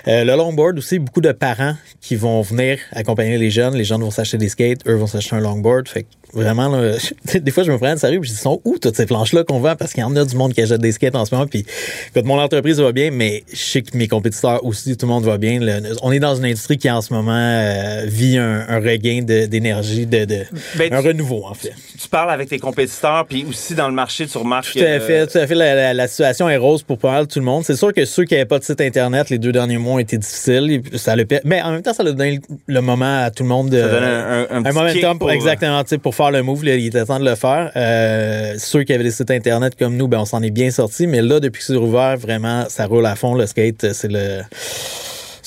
Euh, 0.08 0.25
le 0.25 0.37
longboard 0.37 0.78
aussi, 0.78 0.99
beaucoup 0.99 1.20
de 1.20 1.32
parents 1.32 1.75
qui 2.00 2.17
vont 2.17 2.40
venir 2.43 2.78
accompagner 2.93 3.38
les 3.38 3.50
jeunes. 3.50 3.75
Les 3.75 3.84
jeunes 3.84 4.02
vont 4.02 4.11
s'acheter 4.11 4.38
des 4.38 4.49
skates, 4.49 4.81
eux 4.87 4.94
vont 4.94 5.06
s'acheter 5.06 5.37
un 5.37 5.40
longboard. 5.40 5.88
Fait 5.88 6.06
vraiment, 6.37 6.81
des 7.35 7.50
fois, 7.50 7.62
je 7.62 7.73
me 7.73 7.79
prends 7.79 7.94
de 7.94 7.99
sérieux, 7.99 8.21
puis 8.21 8.31
ils 8.31 8.37
sont 8.37 8.61
où 8.65 8.79
toutes 8.79 8.97
ces 8.97 9.06
planches-là 9.06 9.44
qu'on 9.44 9.61
vend? 9.61 9.75
Parce 9.77 9.93
qu'il 9.93 10.03
y 10.03 10.05
en 10.05 10.15
a 10.17 10.25
du 10.25 10.37
monde 10.37 10.53
qui 10.53 10.61
achète 10.61 10.81
des 10.81 10.93
skates 10.93 11.17
en 11.17 11.25
ce 11.25 11.35
moment, 11.35 11.47
puis 11.47 11.67
quand 12.15 12.25
mon 12.25 12.38
entreprise 12.38 12.81
va 12.81 12.93
bien, 12.93 13.11
mais 13.11 13.44
je 13.53 13.56
sais 13.56 13.83
que 13.83 13.97
mes 13.97 14.09
compétiteurs 14.09 14.65
aussi, 14.65 14.97
tout 14.97 15.06
le 15.06 15.12
monde 15.12 15.25
va 15.25 15.38
bien. 15.38 15.61
on 16.03 16.12
est 16.12 16.19
dans 16.19 16.35
une 16.37 16.44
industrie 16.44 16.79
qui, 16.79 16.91
en 16.91 17.00
ce 17.00 17.12
moment, 17.12 17.33
euh, 17.37 18.05
vit 18.06 18.38
un, 18.38 18.79
regain 18.79 19.23
d'énergie, 19.23 20.06
de, 20.06 20.25
de, 20.25 20.41
ben, 20.77 20.93
un 20.93 21.00
renouveau, 21.00 21.44
en 21.47 21.55
fait. 21.55 21.73
Tu 22.00 22.09
parles 22.09 22.31
avec 22.31 22.49
tes 22.49 22.59
compétiteurs, 22.59 23.27
puis 23.27 23.47
aussi 23.49 23.75
dans 23.75 23.88
le 23.88 23.94
marché, 23.94 24.27
tu 24.27 24.38
remarques 24.38 24.73
Tout 24.73 24.79
à 24.79 25.00
fait, 25.00 25.27
tout 25.27 25.38
à 25.38 25.47
fait. 25.47 25.55
La, 25.55 26.09
situation 26.09 26.49
est 26.49 26.56
rose 26.56 26.83
pour 26.83 26.99
pas 26.99 27.11
mal 27.11 27.27
tout 27.27 27.41
le 27.41 27.44
monde. 27.44 27.65
C'est 27.65 27.77
sûr 27.77 27.93
que 27.93 28.05
ceux 28.05 28.25
qui 28.25 28.35
n'avaient 28.35 28.47
pas 28.47 28.59
de 28.59 28.65
site 28.65 28.81
Internet, 28.81 29.31
les 29.31 29.38
deux 29.38 29.53
derniers 29.53 29.79
mois 29.79 29.94
ont 29.94 29.99
été 29.99 30.19
difficiles. 30.19 30.83
Ça 30.94 31.17
le, 31.17 31.27
mais 31.44 31.62
en 31.62 31.73
même 31.73 31.83
temps, 31.83 31.93
ça 31.93 32.03
a 32.03 32.06
donné 32.06 32.41
le 32.67 32.81
moment 32.81 33.25
à 33.25 33.31
tout 33.31 33.43
le 33.43 33.49
monde 33.49 33.71
de... 33.71 33.81
Ça 33.81 33.88
donne 33.88 34.05
un, 34.05 34.47
un, 34.50 34.65
un, 34.65 34.73
momentum 34.73 35.19
pour, 35.19 35.31
exactement, 35.31 35.83
pour 36.03 36.15
faire 36.15 36.25
le 36.31 36.43
move, 36.43 36.64
il 36.64 36.87
était 36.87 37.05
temps 37.05 37.19
de 37.19 37.25
le 37.25 37.34
faire. 37.34 37.70
Euh, 37.76 38.55
ceux 38.58 38.82
qui 38.84 38.93
avaient 38.93 39.05
des 39.05 39.11
sites 39.11 39.31
internet 39.31 39.75
comme 39.76 39.96
nous, 39.96 40.08
ben 40.08 40.20
on 40.20 40.25
s'en 40.25 40.43
est 40.43 40.50
bien 40.50 40.70
sortis. 40.70 41.06
Mais 41.06 41.23
là, 41.23 41.40
depuis 41.40 41.61
que 41.61 41.67
c'est 41.67 41.76
ouvert, 41.76 42.17
vraiment, 42.17 42.67
ça 42.69 42.87
roule 42.87 43.06
à 43.06 43.17
fond. 43.17 43.34
Le 43.34 43.46
skate, 43.46 43.93
c'est 43.93 44.11
le 44.11 44.43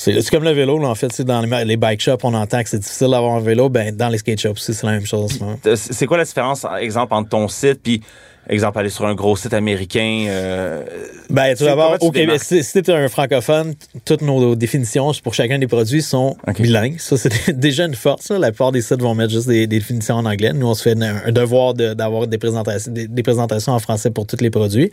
c'est 0.00 0.30
comme 0.30 0.44
le 0.44 0.52
vélo, 0.52 0.82
en 0.82 0.94
fait. 0.94 1.20
Dans 1.22 1.42
les, 1.42 1.64
les, 1.66 1.76
bike 1.76 2.00
shops, 2.00 2.20
on 2.22 2.32
entend 2.32 2.62
que 2.62 2.70
c'est 2.70 2.78
difficile 2.78 3.10
d'avoir 3.10 3.34
un 3.34 3.40
vélo. 3.40 3.68
Ben, 3.68 3.94
dans 3.94 4.08
les 4.08 4.16
skate 4.16 4.40
shops 4.40 4.52
aussi, 4.52 4.72
c'est 4.72 4.86
la 4.86 4.92
même 4.92 5.04
chose. 5.04 5.38
C'est 5.74 6.06
quoi 6.06 6.16
la 6.16 6.24
différence, 6.24 6.66
exemple, 6.80 7.12
entre 7.12 7.28
ton 7.28 7.48
site 7.48 7.80
puis 7.82 8.00
exemple, 8.48 8.78
aller 8.78 8.88
sur 8.88 9.04
un 9.04 9.14
gros 9.14 9.36
site 9.36 9.52
américain? 9.52 10.24
Euh, 10.28 10.84
ben, 11.28 11.54
tout 11.54 11.64
d'abord, 11.64 11.98
au 12.00 12.10
Québec, 12.10 12.42
si, 12.42 12.64
si 12.64 12.82
tu 12.82 12.90
un 12.90 13.08
francophone, 13.08 13.74
toutes 14.06 14.22
nos 14.22 14.56
définitions 14.56 15.12
pour 15.22 15.34
chacun 15.34 15.58
des 15.58 15.66
produits 15.66 16.00
sont 16.00 16.34
bilingues. 16.58 16.98
Ça, 16.98 17.18
c'est 17.18 17.50
déjà 17.58 17.84
une 17.84 17.94
force. 17.94 18.30
La 18.30 18.52
plupart 18.52 18.72
des 18.72 18.80
sites 18.80 19.02
vont 19.02 19.14
mettre 19.14 19.32
juste 19.32 19.48
des, 19.48 19.66
définitions 19.66 20.14
en 20.14 20.24
anglais. 20.24 20.54
Nous, 20.54 20.66
on 20.66 20.74
se 20.74 20.82
fait 20.82 20.96
un, 21.00 21.30
devoir 21.30 21.74
d'avoir 21.74 22.26
des 22.26 22.38
présentations, 22.38 22.90
des, 22.90 23.22
présentations 23.22 23.74
en 23.74 23.78
français 23.78 24.10
pour 24.10 24.26
tous 24.26 24.40
les 24.40 24.50
produits. 24.50 24.90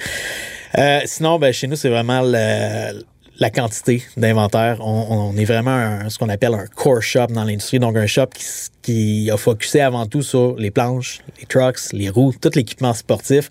Euh, 0.78 1.00
sinon, 1.06 1.40
ben, 1.40 1.54
chez 1.54 1.68
nous, 1.68 1.78
c'est 1.78 1.90
vraiment 1.90 2.22
le 2.22 3.02
la 3.40 3.50
quantité 3.50 4.04
d'inventaire. 4.16 4.80
On, 4.82 5.36
est 5.38 5.46
vraiment 5.46 6.10
ce 6.10 6.18
qu'on 6.18 6.30
appelle 6.30 6.54
un 6.54 6.66
core 6.66 7.02
shop 7.02 7.28
dans 7.28 7.44
l'industrie, 7.44 7.80
donc 7.80 7.96
un 7.96 8.08
shop 8.08 8.28
qui, 8.82 9.30
a 9.32 9.38
focusé 9.38 9.82
avant 9.82 10.06
tout 10.06 10.22
sur 10.22 10.56
les 10.58 10.72
planches, 10.72 11.20
les 11.40 11.46
trucks, 11.46 11.92
les 11.92 12.10
roues, 12.10 12.34
tout 12.40 12.52
l'équipement 12.56 12.94
sportif, 12.94 13.50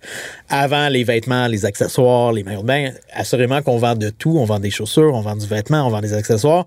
avant 0.48 0.88
les 0.88 1.04
vêtements, 1.04 1.46
les 1.46 1.66
accessoires, 1.66 2.32
les 2.32 2.42
maillots 2.42 2.62
de 2.62 2.66
bain. 2.66 2.90
Assurément 3.12 3.60
qu'on 3.60 3.76
vend 3.76 3.94
de 3.94 4.08
tout. 4.08 4.36
On 4.38 4.44
vend 4.44 4.60
des 4.60 4.70
chaussures, 4.70 5.14
on 5.14 5.20
vend 5.20 5.36
du 5.36 5.46
vêtement, 5.46 5.86
on 5.86 5.90
vend 5.90 6.00
des 6.00 6.14
accessoires. 6.14 6.66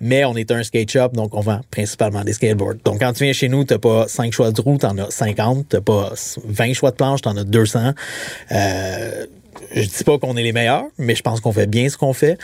Mais 0.00 0.24
on 0.24 0.36
est 0.36 0.52
un 0.52 0.62
skate 0.62 0.90
shop, 0.90 1.08
donc 1.14 1.34
on 1.34 1.40
vend 1.40 1.60
principalement 1.70 2.22
des 2.22 2.34
skateboards. 2.34 2.76
Donc, 2.84 3.00
quand 3.00 3.12
tu 3.14 3.24
viens 3.24 3.32
chez 3.32 3.48
nous, 3.48 3.64
t'as 3.64 3.78
pas 3.78 4.06
5 4.06 4.32
choix 4.32 4.52
de 4.52 4.60
roues, 4.60 4.78
t'en 4.78 4.96
as 4.98 5.10
50. 5.10 5.66
T'as 5.70 5.80
pas 5.80 6.12
20 6.44 6.74
choix 6.74 6.90
de 6.90 6.96
planches, 6.96 7.22
t'en 7.22 7.36
as 7.36 7.44
200. 7.44 7.92
Euh, 8.52 9.26
je 9.74 9.82
dis 9.82 10.04
pas 10.04 10.18
qu'on 10.18 10.36
est 10.36 10.42
les 10.42 10.52
meilleurs, 10.52 10.84
mais 10.98 11.14
je 11.14 11.22
pense 11.22 11.40
qu'on 11.40 11.52
fait 11.52 11.66
bien 11.66 11.88
ce 11.88 11.96
qu'on 11.96 12.12
fait. 12.12 12.38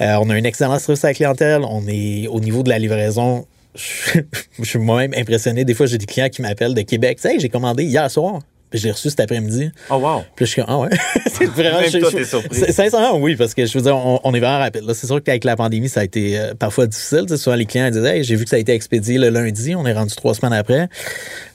Euh, 0.00 0.16
on 0.20 0.30
a 0.30 0.34
un 0.34 0.44
excellent 0.44 0.78
service 0.78 1.04
à 1.04 1.08
la 1.08 1.14
clientèle. 1.14 1.62
On 1.68 1.86
est 1.86 2.26
au 2.28 2.40
niveau 2.40 2.62
de 2.62 2.68
la 2.68 2.78
livraison. 2.78 3.46
Je, 3.74 4.64
suis 4.64 4.78
moi-même 4.78 5.14
impressionné. 5.14 5.64
Des 5.64 5.74
fois, 5.74 5.86
j'ai 5.86 5.98
des 5.98 6.06
clients 6.06 6.30
qui 6.30 6.42
m'appellent 6.42 6.74
de 6.74 6.82
Québec. 6.82 7.20
Tu 7.22 7.38
j'ai 7.38 7.48
commandé 7.48 7.84
hier 7.84 8.10
soir. 8.10 8.40
Puis 8.70 8.80
je 8.80 8.84
l'ai 8.84 8.92
reçu 8.92 9.08
cet 9.08 9.20
après-midi. 9.20 9.70
Oh 9.90 9.96
wow. 9.96 10.22
Puis 10.36 10.46
je 10.46 10.50
suis 10.50 10.62
ah 10.66 10.78
ouais. 10.78 10.90
c'est 11.26 11.46
vraiment 11.46 11.80
Même 11.80 11.90
toi, 11.90 12.10
t'es 12.10 12.24
surpris. 12.24 12.72
Sincèrement, 12.72 13.18
oui, 13.18 13.36
parce 13.36 13.54
que 13.54 13.64
je 13.64 13.78
veux 13.78 13.82
dire, 13.82 13.96
on, 13.96 14.34
est 14.34 14.40
vraiment 14.40 14.58
rapide. 14.58 14.82
Là, 14.82 14.94
c'est 14.94 15.06
sûr 15.06 15.22
qu'avec 15.22 15.44
la 15.44 15.56
pandémie, 15.56 15.88
ça 15.88 16.00
a 16.00 16.04
été 16.04 16.38
euh, 16.38 16.54
parfois 16.54 16.86
difficile. 16.86 17.22
Tu 17.22 17.28
sais, 17.28 17.36
souvent 17.38 17.56
les 17.56 17.66
clients 17.66 17.90
disent 17.90 18.04
Hey, 18.04 18.24
j'ai 18.24 18.36
vu 18.36 18.44
que 18.44 18.50
ça 18.50 18.56
a 18.56 18.58
été 18.58 18.72
expédié 18.72 19.18
le 19.18 19.30
lundi, 19.30 19.74
on 19.74 19.86
est 19.86 19.92
rendu 19.92 20.14
trois 20.14 20.34
semaines 20.34 20.52
après. 20.52 20.88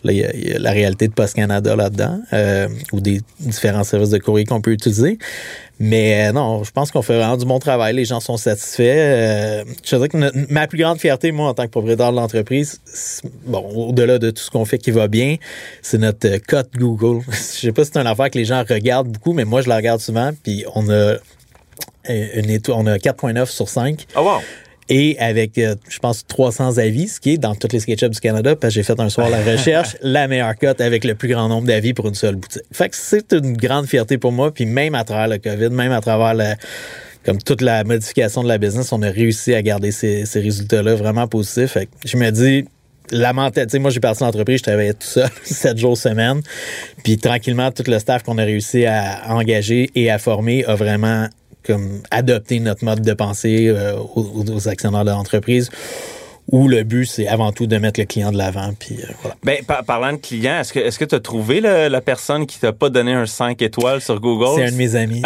Là, 0.03 0.11
il 0.11 0.17
y, 0.17 0.53
a 0.53 0.59
la 0.59 0.71
réalité 0.71 1.07
de 1.07 1.13
Post 1.13 1.35
Canada 1.35 1.75
là-dedans, 1.75 2.19
euh, 2.33 2.67
ou 2.91 2.99
des 2.99 3.21
différents 3.39 3.83
services 3.83 4.09
de 4.09 4.17
courrier 4.17 4.45
qu'on 4.45 4.61
peut 4.61 4.71
utiliser. 4.71 5.17
Mais 5.79 6.27
euh, 6.27 6.31
non, 6.31 6.63
je 6.63 6.71
pense 6.71 6.91
qu'on 6.91 7.01
fait 7.01 7.17
vraiment 7.17 7.37
du 7.37 7.45
bon 7.45 7.59
travail. 7.59 7.95
Les 7.95 8.05
gens 8.05 8.19
sont 8.19 8.37
satisfaits. 8.37 8.83
Euh, 8.83 9.63
je 9.83 9.95
dirais 9.95 10.07
que 10.07 10.51
ma 10.51 10.67
plus 10.67 10.77
grande 10.77 10.99
fierté, 10.99 11.31
moi, 11.31 11.49
en 11.49 11.53
tant 11.53 11.63
que 11.63 11.71
propriétaire 11.71 12.11
de 12.11 12.17
l'entreprise, 12.17 12.79
bon, 13.45 13.89
au-delà 13.89 14.19
de 14.19 14.29
tout 14.29 14.43
ce 14.43 14.51
qu'on 14.51 14.65
fait 14.65 14.77
qui 14.77 14.91
va 14.91 15.07
bien, 15.07 15.37
c'est 15.81 15.97
notre 15.97 16.27
euh, 16.27 16.39
cote 16.47 16.69
Google. 16.75 17.23
je 17.31 17.33
sais 17.33 17.71
pas 17.71 17.83
si 17.85 17.91
c'est 17.93 17.99
une 17.99 18.07
affaire 18.07 18.29
que 18.29 18.37
les 18.37 18.45
gens 18.45 18.63
regardent 18.67 19.09
beaucoup, 19.09 19.33
mais 19.33 19.45
moi, 19.45 19.61
je 19.61 19.69
la 19.69 19.77
regarde 19.77 19.99
souvent. 19.99 20.31
Puis 20.43 20.63
on 20.75 20.89
a 20.89 21.15
une 22.09 22.59
on 22.69 22.85
a 22.85 22.97
4.9 22.97 23.45
sur 23.47 23.69
5. 23.69 24.05
Oh 24.15 24.21
wow 24.21 24.41
et 24.89 25.17
avec, 25.19 25.57
euh, 25.57 25.75
je 25.89 25.99
pense, 25.99 26.25
300 26.27 26.77
avis, 26.77 27.07
ce 27.07 27.19
qui 27.19 27.31
est 27.31 27.37
dans 27.37 27.55
toutes 27.55 27.73
les 27.73 27.79
SketchUps 27.79 28.11
du 28.11 28.19
Canada, 28.19 28.55
parce 28.55 28.73
que 28.73 28.79
j'ai 28.79 28.83
fait 28.83 28.99
un 28.99 29.09
soir 29.09 29.29
la 29.29 29.43
recherche, 29.43 29.97
la 30.01 30.27
meilleure 30.27 30.55
cote 30.55 30.81
avec 30.81 31.03
le 31.03 31.15
plus 31.15 31.29
grand 31.29 31.47
nombre 31.47 31.67
d'avis 31.67 31.93
pour 31.93 32.07
une 32.07 32.15
seule 32.15 32.35
boutique. 32.35 32.63
Fait 32.71 32.89
que 32.89 32.95
c'est 32.95 33.33
une 33.33 33.55
grande 33.55 33.87
fierté 33.87 34.17
pour 34.17 34.31
moi, 34.31 34.53
puis 34.53 34.65
même 34.65 34.95
à 34.95 35.03
travers 35.03 35.27
le 35.27 35.37
COVID, 35.37 35.69
même 35.69 35.91
à 35.91 36.01
travers 36.01 36.55
comme 37.25 37.37
toute 37.41 37.61
la 37.61 37.83
modification 37.83 38.43
de 38.43 38.49
la 38.49 38.57
business, 38.57 38.91
on 38.91 39.01
a 39.01 39.09
réussi 39.09 39.53
à 39.53 39.61
garder 39.61 39.91
ces, 39.91 40.25
ces 40.25 40.41
résultats-là 40.41 40.95
vraiment 40.95 41.27
positifs. 41.27 41.71
Fait 41.71 41.85
que 41.85 41.91
je 42.05 42.17
me 42.17 42.29
dis, 42.31 42.65
la 43.11 43.33
mentalité, 43.33 43.79
moi 43.79 43.91
j'ai 43.91 43.99
parti 43.99 44.23
l'entreprise, 44.23 44.57
je 44.57 44.63
travaillais 44.63 44.93
tout 44.93 45.07
seul, 45.07 45.29
sept 45.43 45.77
jours 45.77 45.97
semaine. 45.97 46.41
Puis 47.03 47.17
tranquillement, 47.17 47.71
tout 47.71 47.83
le 47.87 47.99
staff 47.99 48.23
qu'on 48.23 48.37
a 48.37 48.43
réussi 48.43 48.85
à 48.85 49.21
engager 49.29 49.89
et 49.95 50.11
à 50.11 50.17
former 50.17 50.65
a 50.65 50.75
vraiment 50.75 51.27
comme 51.65 52.01
adopté 52.11 52.59
notre 52.59 52.83
mode 52.83 53.01
de 53.01 53.13
pensée 53.13 53.67
euh, 53.69 53.95
aux, 53.95 54.43
aux 54.49 54.67
actionnaires 54.67 55.05
de 55.05 55.11
l'entreprise 55.11 55.69
où 56.51 56.67
le 56.67 56.83
but, 56.83 57.05
c'est 57.05 57.27
avant 57.27 57.51
tout 57.51 57.67
de 57.67 57.77
mettre 57.77 57.99
le 57.99 58.05
client 58.05 58.31
de 58.31 58.37
l'avant. 58.37 58.73
Puis 58.77 58.95
euh, 59.01 59.07
voilà. 59.21 59.35
Ben, 59.43 59.63
par- 59.65 59.83
parlant 59.83 60.11
de 60.13 60.17
client, 60.17 60.59
est-ce 60.59 60.73
que 60.73 60.79
est-ce 60.79 60.99
que 60.99 61.05
tu 61.05 61.15
as 61.15 61.19
trouvé 61.19 61.61
le- 61.61 61.87
la 61.87 62.01
personne 62.01 62.45
qui 62.45 62.59
t'a 62.59 62.73
pas 62.73 62.89
donné 62.89 63.13
un 63.13 63.25
5 63.25 63.61
étoiles 63.61 64.01
sur 64.01 64.19
Google? 64.19 64.55
C'est 64.61 64.65
un 64.67 64.71
de 64.71 64.75
mes 64.77 64.95
amis. 64.95 65.21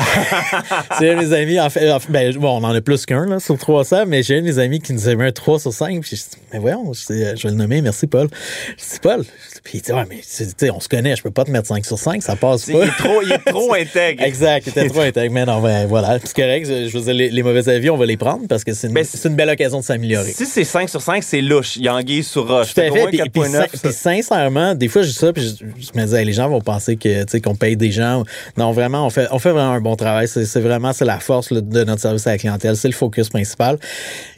c'est 1.00 1.10
un 1.12 1.16
de 1.22 1.26
mes 1.28 1.34
amis. 1.34 1.60
En 1.60 1.70
fait, 1.70 1.92
en 1.92 2.00
fait, 2.00 2.12
ben, 2.12 2.34
bon, 2.38 2.50
on 2.60 2.64
en 2.64 2.74
a 2.74 2.82
plus 2.82 3.06
qu'un 3.06 3.26
là, 3.26 3.40
sur 3.40 3.58
300, 3.58 4.06
mais 4.08 4.24
j'ai 4.24 4.38
un 4.38 4.42
de 4.42 4.46
mes 4.48 4.60
amis 4.60 4.80
qui 4.80 4.94
nous 4.94 5.08
a 5.10 5.16
mis 5.16 5.24
un 5.24 5.32
3 5.32 5.60
sur 5.60 5.74
5. 5.74 6.02
Puis 6.02 6.12
j'ai 6.12 6.18
dit, 6.18 6.44
mais 6.54 6.60
voyons, 6.60 6.94
je, 6.94 7.00
sais, 7.02 7.36
je 7.36 7.44
vais 7.44 7.50
le 7.50 7.56
nommer. 7.58 7.82
Merci, 7.82 8.08
Paul. 8.08 8.30
Je 8.78 8.84
dis, 8.94 9.00
Paul. 9.02 9.26
Puis 9.64 9.80
il 9.80 9.82
dit, 9.82 9.92
ouais, 9.92 10.04
mais 10.10 10.18
tu 10.18 10.46
sais, 10.58 10.70
on 10.72 10.80
se 10.80 10.88
connaît, 10.88 11.16
je 11.16 11.24
peux 11.24 11.32
pas 11.32 11.44
te 11.44 11.52
mettre 11.52 11.68
5 11.68 11.86
sur 11.86 11.98
5, 12.00 12.24
ça 12.24 12.36
passe 12.36 12.68
Il 12.68 12.74
pas. 12.76 12.86
est 12.86 12.98
trop, 12.98 13.22
il 13.24 13.32
est 13.32 13.52
trop 13.52 13.74
intègre. 13.80 14.24
Exact, 14.24 14.66
il 14.68 14.70
était 14.70 14.88
trop 14.88 15.02
intègre. 15.02 15.34
Mais 15.34 15.46
non, 15.46 15.62
ben, 15.62 15.88
voilà. 15.88 16.20
C'est 16.24 16.36
correct. 16.36 16.66
Je, 16.68 16.88
je 16.88 16.98
veux 16.98 17.04
dire, 17.04 17.14
les, 17.14 17.30
les 17.30 17.44
mauvais 17.44 17.68
avis, 17.70 17.90
on 17.90 17.98
va 17.98 18.06
les 18.06 18.18
prendre 18.18 18.48
parce 18.48 18.64
que 18.64 18.74
c'est 18.74 18.88
une, 18.88 18.94
Ben, 18.94 19.04
c'est 19.04 19.28
une 19.28 19.36
belle 19.36 19.50
occasion 19.50 19.80
de 19.80 19.84
s'améliorer. 19.84 20.32
Si 20.32 20.46
c'est 20.46 20.64
5 20.64 20.88
sur 20.90 21.02
5, 21.02 21.07
c'est 21.22 21.42
louche. 21.42 21.76
Il 21.78 21.84
y 21.84 21.88
a 21.88 21.96
anguille 21.96 22.24
sur 22.24 22.48
roche. 22.48 22.74
Tout 22.74 22.80
à 22.82 22.84
Fait 22.84 22.90
qu'au 22.90 22.96
fait. 22.96 23.02
moins 23.02 23.10
Puis, 23.10 23.20
puis 23.30 23.42
4.9, 23.42 23.50
sin- 23.52 23.52
ça- 23.62 23.68
puis 23.84 23.94
sincèrement, 23.94 24.76
des 24.76 24.88
fois, 24.88 25.02
je 25.04 25.08
dis 25.10 25.14
ça, 25.14 25.34
puis 25.34 25.44
je, 25.44 25.66
je 25.66 26.00
me 26.00 26.06
dis, 26.06 26.16
hey, 26.16 26.26
les 26.26 26.34
gens 26.34 26.50
vont 26.50 26.62
penser 26.62 26.98
que, 26.98 27.40
qu'on 27.40 27.56
paye 27.56 27.76
des 27.78 27.92
gens. 27.92 28.24
Non, 28.58 28.72
vraiment, 28.72 29.06
on 29.06 29.10
fait, 29.10 29.28
on 29.32 29.40
fait 29.40 29.52
vraiment 29.52 29.72
un 29.72 29.82
bon 29.82 29.96
travail. 29.96 30.28
C'est 30.28 30.60
vraiment, 30.60 30.94
c'est 30.94 31.06
la 31.06 31.20
force 31.20 31.52
là, 31.52 31.62
de 31.62 31.84
notre 31.84 32.02
service 32.02 32.28
à 32.28 32.32
la 32.32 32.38
clientèle. 32.38 32.76
C'est 32.76 32.88
le 32.88 32.94
focus 32.94 33.30
principal. 33.30 33.78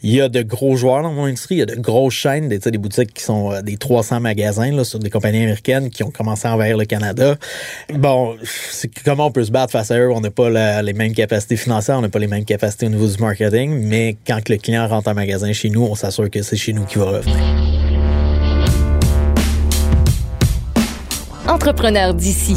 Il 0.04 0.12
y 0.14 0.22
a 0.22 0.30
de 0.30 0.42
gros 0.42 0.76
joueurs 0.76 1.04
dans 1.04 1.12
mon 1.14 1.26
industrie. 1.26 1.56
Il 1.56 1.60
y 1.60 1.64
a 1.64 1.66
de 1.66 1.76
grosses 1.76 2.14
chaînes, 2.14 2.48
des, 2.50 2.60
des 2.60 2.78
boutiques 2.78 3.14
qui 3.14 3.24
sont 3.24 3.52
euh, 3.52 3.62
des 3.62 3.78
300 3.78 4.20
magasins, 4.20 4.72
là, 4.72 4.84
sur 4.84 5.00
des 5.00 5.10
compagnies 5.10 5.44
américaines 5.44 5.90
qui 5.90 6.04
ont 6.04 6.12
commencé 6.12 6.48
à 6.48 6.54
envahir 6.54 6.78
le 6.78 6.86
Canada. 6.86 7.36
Bon, 7.94 8.36
comment 9.06 9.28
on 9.28 9.32
peut 9.32 9.44
se 9.44 9.52
battre 9.52 9.72
face 9.72 9.92
à 9.92 10.00
eux? 10.00 10.12
On 10.12 10.22
n'a 10.22 10.32
pas 10.32 10.50
la- 10.50 10.82
les 10.82 10.94
mêmes 10.94 11.14
capacités 11.14 11.58
financières, 11.58 11.98
on 11.98 12.02
n'a 12.02 12.10
pas 12.10 12.20
les 12.20 12.28
mêmes 12.28 12.46
capacités 12.46 12.86
au 12.86 12.90
niveau 12.90 13.08
du 13.08 13.18
marketing, 13.18 13.72
mais 13.88 14.18
quand 14.28 14.48
le 14.50 14.58
client 14.58 14.88
rentre 14.88 15.10
en 15.10 15.14
magasin 15.14 15.52
chez 15.54 15.70
nous, 15.70 15.84
on 15.84 15.96
s'assure 15.96 16.30
que 16.30 16.42
c'est 16.42 16.56
chez 16.60 16.74
nous 16.74 16.84
qu'il 16.86 17.00
va 17.00 17.06
revenir. 17.06 17.36
Entrepreneur 21.48 22.13
d'ici. 22.13 22.56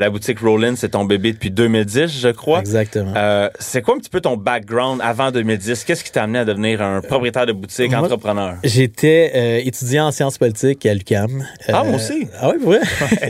La 0.00 0.10
boutique 0.10 0.40
Rollin, 0.40 0.74
c'est 0.76 0.88
ton 0.90 1.04
bébé 1.04 1.32
depuis 1.32 1.50
2010, 1.52 2.08
je 2.20 2.28
crois. 2.30 2.58
Exactement. 2.58 3.12
Euh, 3.16 3.48
c'est 3.60 3.80
quoi 3.80 3.94
un 3.94 3.98
petit 3.98 4.10
peu 4.10 4.20
ton 4.20 4.36
background 4.36 5.00
avant 5.02 5.30
2010? 5.30 5.84
Qu'est-ce 5.84 6.02
qui 6.02 6.10
t'a 6.10 6.24
amené 6.24 6.40
à 6.40 6.44
devenir 6.44 6.82
un 6.82 7.00
propriétaire 7.00 7.46
de 7.46 7.52
boutique, 7.52 7.90
moi- 7.90 8.00
entrepreneur? 8.00 8.56
J'étais 8.64 9.30
euh, 9.34 9.60
étudiant 9.64 10.08
en 10.08 10.10
sciences 10.10 10.36
politiques 10.38 10.84
à 10.86 10.94
l'UQAM. 10.94 11.46
Ah, 11.68 11.84
moi 11.84 11.96
aussi. 11.96 12.26
Ah 12.40 12.50
oui, 12.50 12.56
vrai? 12.64 12.80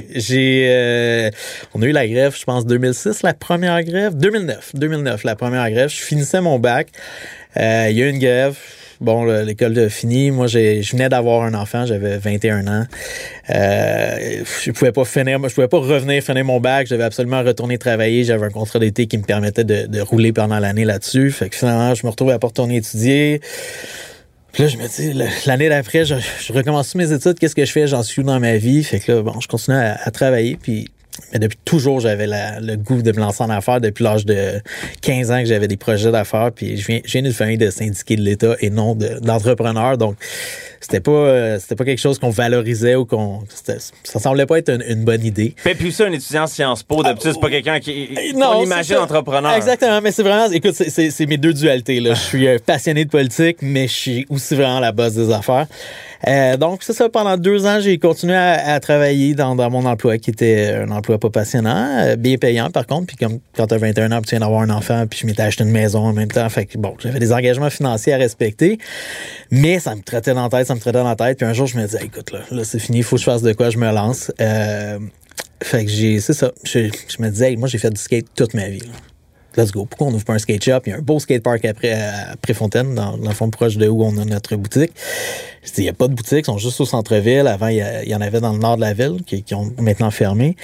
J'ai, 0.15 0.67
euh, 0.71 1.31
on 1.75 1.83
a 1.83 1.87
eu 1.87 1.93
la 1.93 2.09
grève, 2.09 2.35
je 2.39 2.45
pense 2.45 2.65
2006, 2.65 3.23
la 3.23 3.35
première 3.35 3.83
grève, 3.85 4.17
2009, 4.17 4.71
2009, 4.75 5.25
la 5.25 5.37
première 5.37 5.71
grève. 5.71 5.91
Je 5.91 6.01
finissais 6.03 6.41
mon 6.41 6.59
bac. 6.59 6.89
Euh, 7.59 7.89
Il 7.91 7.99
y 7.99 8.03
a 8.03 8.07
eu 8.07 8.11
une 8.11 8.19
grève. 8.19 8.57
Bon, 9.05 9.25
le- 9.25 9.43
l'école 9.43 9.79
a 9.79 9.89
fini. 9.89 10.31
Moi, 10.31 10.47
je 10.47 10.91
venais 10.91 11.09
d'avoir 11.09 11.43
un 11.43 11.55
enfant, 11.55 11.85
j'avais 11.87 12.17
21 12.19 12.67
ans. 12.67 12.87
Euh, 13.51 14.43
je 14.65 14.71
pouvais 14.71 14.93
pas 14.93 15.05
finir, 15.05 15.39
je 15.47 15.55
pouvais 15.55 15.69
pas 15.69 15.79
revenir 15.79 16.23
finir 16.23 16.45
mon 16.45 16.59
bac. 16.59 16.87
J'avais 16.87 17.05
absolument 17.05 17.43
retourné 17.43 17.77
travailler. 17.79 18.25
J'avais 18.25 18.47
un 18.47 18.51
contrat 18.51 18.79
d'été 18.79 19.07
qui 19.07 19.19
me 19.19 19.23
permettait 19.25 19.65
de, 19.65 19.87
de 19.87 20.01
rouler 20.01 20.33
pendant 20.33 20.59
l'année 20.59 20.85
là-dessus. 20.85 21.31
Fait 21.31 21.51
que 21.51 21.57
finalement, 21.57 21.95
je 21.95 22.05
me 22.07 22.11
retrouvais 22.11 22.33
à 22.33 22.39
pas 22.39 22.47
retourner 22.49 22.77
étudier. 22.77 23.41
Puis 24.53 24.63
là, 24.63 24.69
je 24.69 24.77
me 24.79 24.87
dis, 24.89 25.13
l'année 25.47 25.69
d'après, 25.69 26.05
je, 26.05 26.15
je 26.47 26.53
recommence 26.53 26.95
mes 26.95 27.13
études? 27.13 27.39
Qu'est-ce 27.39 27.57
que 27.57 27.65
je 27.65 27.73
fais? 27.73 27.87
J'en 27.89 28.03
suis 28.05 28.23
où 28.23 28.25
dans 28.25 28.39
ma 28.41 28.57
vie? 28.57 28.85
Fait 28.85 29.01
que 29.01 29.13
là, 29.13 29.23
bon, 29.23 29.41
je 29.41 29.49
continue 29.49 29.77
à, 29.77 29.99
à 30.03 30.11
travailler. 30.13 30.57
Puis, 30.61 30.89
mais 31.33 31.39
depuis 31.39 31.59
toujours, 31.65 32.01
j'avais 32.01 32.27
le 32.27 32.77
goût 32.77 33.03
de 33.03 33.13
me 33.13 33.19
lancer 33.19 33.43
en 33.43 33.51
affaires. 33.51 33.81
Depuis 33.81 34.03
l'âge 34.05 34.25
de 34.27 34.61
15 35.01 35.31
ans 35.31 35.39
que 35.41 35.47
j'avais 35.47 35.69
des 35.69 35.77
projets 35.77 36.11
d'affaires. 36.11 36.51
Puis, 36.53 36.77
je 36.77 36.87
viens, 36.87 37.01
je 37.05 37.13
viens 37.13 37.23
d'une 37.23 37.33
famille 37.33 37.59
de 37.59 37.71
syndiqués 37.71 38.17
de 38.17 38.23
l'État 38.23 38.57
et 38.61 38.71
non 38.71 38.95
de- 38.95 39.19
d'entrepreneurs. 39.21 39.97
Donc, 39.97 40.17
c'était 40.81 41.01
pas, 41.01 41.11
euh, 41.13 41.59
c'était 41.61 41.77
pas 41.77 41.85
quelque 41.85 42.01
chose 42.01 42.19
qu'on 42.19 42.31
valorisait 42.31 42.95
ou 42.97 43.05
qu'on, 43.07 43.45
ça 44.05 44.19
semblait 44.19 44.47
pas 44.47 44.59
être 44.59 44.71
une, 44.71 44.83
une 44.89 45.05
bonne 45.05 45.25
idée. 45.25 45.55
Puis, 45.65 45.75
puis 45.75 45.93
ça, 45.93 46.05
un 46.07 46.13
étudiant 46.13 46.43
en 46.43 46.47
Sciences 46.47 46.83
Po, 46.83 47.03
d'habitude, 47.03 47.33
c'est 47.35 47.41
pas 47.41 47.51
quelqu'un 47.51 47.79
qui. 47.81 48.09
Euh, 48.17 48.37
Non, 48.39 48.49
on 48.57 48.59
c'est 48.61 48.67
imagine 48.67 48.97
ça. 48.97 49.03
entrepreneur. 49.03 49.53
Exactement, 49.55 50.01
mais 50.03 50.11
c'est 50.13 50.23
vraiment, 50.23 50.51
écoute, 50.51 50.75
c'est- 50.75 51.27
mes 51.27 51.39
deux 51.39 51.53
dualités. 51.55 52.01
Là. 52.01 52.15
Je 52.15 52.21
suis 52.21 52.47
euh, 52.49 52.59
passionné 52.65 53.05
de 53.05 53.11
politique, 53.11 53.59
mais 53.63 53.89
je 53.89 53.93
suis 53.95 54.27
aussi 54.29 54.55
vraiment 54.57 54.81
la 54.81 54.93
base 54.93 55.15
des 55.15 55.33
affaires. 55.33 55.67
Euh, 56.27 56.57
donc, 56.57 56.83
c'est 56.83 56.95
ça, 56.95 57.09
pendant 57.11 57.37
deux 57.37 57.67
ans, 57.67 57.81
j'ai 57.81 57.99
continué 57.99 58.35
à, 58.35 58.75
à 58.75 58.81
travailler 58.81 59.35
dans, 59.35 59.55
dans 59.55 59.69
mon 59.71 59.85
emploi, 59.85 60.17
qui 60.19 60.31
était 60.31 60.73
un 60.75 60.91
emploi 60.91 61.04
pas 61.07 61.31
passionnant, 61.31 61.99
euh, 61.99 62.17
bien 62.17 62.37
payant 62.37 62.71
par 62.71 62.87
contre. 62.87 63.07
Puis 63.07 63.17
comme 63.17 63.39
quand 63.57 63.67
tu 63.67 63.75
as 63.75 63.79
21 63.79 64.13
ans, 64.13 64.21
tu 64.23 64.31
viens 64.31 64.41
d'avoir 64.41 64.63
un 64.63 64.71
enfant, 64.71 65.07
puis 65.07 65.21
je 65.21 65.27
m'étais 65.27 65.43
acheté 65.43 65.65
une 65.65 65.71
maison 65.71 66.01
en 66.01 66.13
même 66.13 66.31
temps. 66.31 66.49
Fait 66.49 66.67
que 66.67 66.79
bon, 66.79 66.95
j'avais 66.99 67.19
des 67.19 67.33
engagements 67.33 67.71
financiers 67.71 68.13
à 68.13 68.17
respecter, 68.17 68.79
mais 69.51 69.79
ça 69.79 69.95
me 69.95 70.03
traitait 70.03 70.35
dans 70.35 70.43
la 70.43 70.49
tête, 70.49 70.67
ça 70.67 70.75
me 70.75 70.81
traitait 70.81 70.99
dans 70.99 71.09
la 71.09 71.17
tête. 71.17 71.39
Puis 71.39 71.47
un 71.47 71.53
jour, 71.53 71.67
je 71.67 71.77
me 71.77 71.85
disais, 71.85 72.05
écoute, 72.05 72.33
là, 72.33 72.41
là 72.51 72.65
c'est 72.65 72.79
fini, 72.79 72.99
il 72.99 73.05
faut 73.05 73.17
que 73.17 73.21
je 73.21 73.27
fasse 73.27 73.43
de 73.43 73.53
quoi, 73.53 73.71
je 73.71 73.79
me 73.79 73.91
lance. 73.93 74.33
Euh, 74.41 74.99
fait 75.63 75.85
que 75.85 75.91
j'ai, 75.91 76.21
c'est 76.21 76.33
ça. 76.33 76.53
Je, 76.65 76.91
me 77.21 77.31
disais, 77.31 77.51
hey, 77.51 77.57
moi, 77.57 77.69
j'ai 77.69 77.79
fait 77.79 77.91
du 77.91 78.01
skate 78.01 78.27
toute 78.35 78.55
ma 78.55 78.69
vie. 78.69 78.83
Let's 79.57 79.71
go. 79.71 79.87
Pourquoi 79.87 80.09
on 80.09 80.11
n'ouvre 80.11 80.25
pas 80.25 80.33
un 80.33 80.39
skate 80.39 80.65
shop? 80.65 80.81
Il 80.87 80.91
y 80.91 80.93
a 80.93 80.97
un 80.97 81.01
beau 81.01 81.19
skate 81.21 81.43
park 81.43 81.65
après, 81.65 81.93
à 81.93 82.37
Préfontaine, 82.43 82.95
dans, 82.95 83.17
dans 83.17 83.29
le 83.29 83.35
fond 83.35 83.51
proche 83.51 83.77
de 83.77 83.87
où 83.87 84.03
on 84.03 84.17
a 84.19 84.25
notre 84.25 84.57
boutique. 84.57 84.93
Je 85.63 85.71
dis, 85.71 85.81
il 85.81 85.85
n'y 85.85 85.89
a 85.89 85.95
pas 85.95 86.09
de 86.09 86.15
boutique, 86.15 86.41
ils 86.41 86.45
sont 86.47 86.59
juste 86.59 86.81
au 86.81 86.85
centre-ville. 86.85 87.47
Avant, 87.47 87.69
il 87.69 87.77
y, 87.77 88.15
en 88.15 88.21
avait 88.21 88.41
dans 88.41 88.53
le 88.53 88.59
nord 88.59 88.77
de 88.77 88.83
la 88.83 88.93
ville 88.93 89.23
qui, 89.25 89.55
ont 89.55 89.73
maintenant 89.79 90.11
fermé. 90.11 90.57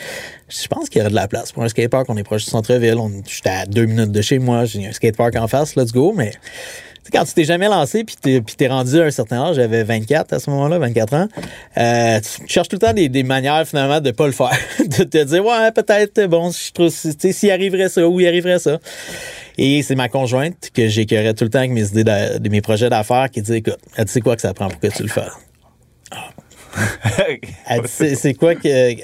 Je 0.49 0.67
pense 0.67 0.89
qu'il 0.89 0.99
y 0.99 1.03
aurait 1.03 1.11
de 1.11 1.15
la 1.15 1.29
place 1.29 1.53
pour 1.53 1.63
un 1.63 1.69
skate 1.69 1.91
park. 1.91 2.07
On 2.09 2.17
est 2.17 2.25
proche 2.25 2.45
du 2.45 2.51
centre-ville. 2.51 2.99
J'étais 3.27 3.51
à 3.51 3.67
deux 3.67 3.87
minutes 3.87 4.13
de 4.13 4.21
chez 4.21 4.39
moi. 4.39 4.65
J'ai 4.65 4.87
un 4.87 4.93
skate 4.93 5.17
park 5.17 5.37
en 5.37 5.49
face. 5.49 5.77
Let's 5.77 5.93
go. 5.93 6.13
Mais 6.15 6.33
quand 7.11 7.25
tu 7.25 7.35
t'es 7.35 7.45
jamais 7.45 7.69
lancé 7.69 8.05
puis 8.05 8.17
t'es, 8.21 8.41
puis 8.41 8.55
t'es 8.57 8.69
rendu 8.69 9.01
à 9.01 9.05
un 9.05 9.11
certain 9.11 9.49
âge, 9.49 9.57
j'avais 9.57 9.85
24 9.85 10.33
à 10.33 10.39
ce 10.39 10.51
moment-là, 10.51 10.79
24 10.79 11.15
ans, 11.15 11.29
euh, 11.79 12.21
tu 12.21 12.47
cherches 12.47 12.69
tout 12.69 12.77
le 12.77 12.87
temps 12.87 12.93
des, 12.93 13.09
des 13.09 13.23
manières 13.23 13.67
finalement 13.67 14.01
de 14.01 14.11
pas 14.11 14.27
le 14.27 14.33
faire. 14.33 14.57
de 14.79 15.05
te 15.05 15.25
dire, 15.25 15.45
ouais, 15.45 15.73
peut-être, 15.73 16.27
bon, 16.27 16.51
je 16.51 16.73
trouve, 16.73 16.91
tu 16.91 17.13
sais, 17.19 17.33
s'il 17.33 17.51
arriverait 17.51 17.89
ça 17.89 18.07
ou 18.07 18.21
il 18.21 18.27
arriverait 18.27 18.59
ça. 18.59 18.79
Et 19.59 19.83
c'est 19.83 19.95
ma 19.95 20.09
conjointe 20.09 20.71
que 20.75 20.89
j'écœurais 20.89 21.35
tout 21.35 21.45
le 21.45 21.51
temps 21.51 21.59
avec 21.59 21.73
mes 21.73 21.87
idées 21.87 22.05
de, 22.05 22.39
de 22.39 22.49
mes 22.49 22.61
projets 22.61 22.89
d'affaires 22.89 23.29
qui 23.31 23.43
dit, 23.43 23.55
écoute, 23.57 23.79
elle 23.97 24.05
dit, 24.05 24.13
c'est 24.13 24.21
quoi 24.21 24.37
que 24.37 24.43
ça 24.43 24.55
prend 24.55 24.69
pour 24.69 24.81
que 24.81 24.89
tu 24.89 25.03
le 25.03 25.09
fasses? 25.09 25.33
Elle 27.67 27.83
dit, 27.83 27.89
c'est 27.89 28.15
c'est 28.15 28.35
quoi 28.35 28.55
que. 28.55 28.95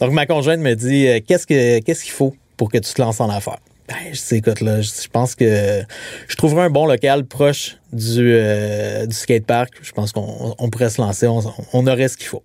Donc, 0.00 0.12
ma 0.12 0.26
conjointe 0.26 0.60
me 0.60 0.74
dit 0.74 1.08
euh, 1.08 1.20
qu'est-ce 1.26 1.46
que 1.46 1.80
qu'est-ce 1.80 2.04
qu'il 2.04 2.12
faut 2.12 2.34
pour 2.56 2.70
que 2.70 2.78
tu 2.78 2.92
te 2.92 3.00
lances 3.00 3.20
en 3.20 3.30
affaires? 3.30 3.58
Ben, 3.88 4.12
je 4.12 4.34
écoute, 4.34 4.60
là, 4.60 4.80
je 4.80 5.08
pense 5.08 5.34
que 5.34 5.82
je 6.28 6.36
trouverai 6.36 6.62
un 6.62 6.70
bon 6.70 6.86
local 6.86 7.24
proche 7.24 7.76
du, 7.96 8.32
euh, 8.34 9.06
du 9.06 9.14
skatepark. 9.14 9.72
Je 9.82 9.92
pense 9.92 10.12
qu'on 10.12 10.54
on 10.58 10.70
pourrait 10.70 10.90
se 10.90 11.00
lancer, 11.00 11.26
on, 11.26 11.86
aurait 11.86 12.08
ce 12.08 12.16
qu'il 12.16 12.26
faut. 12.26 12.42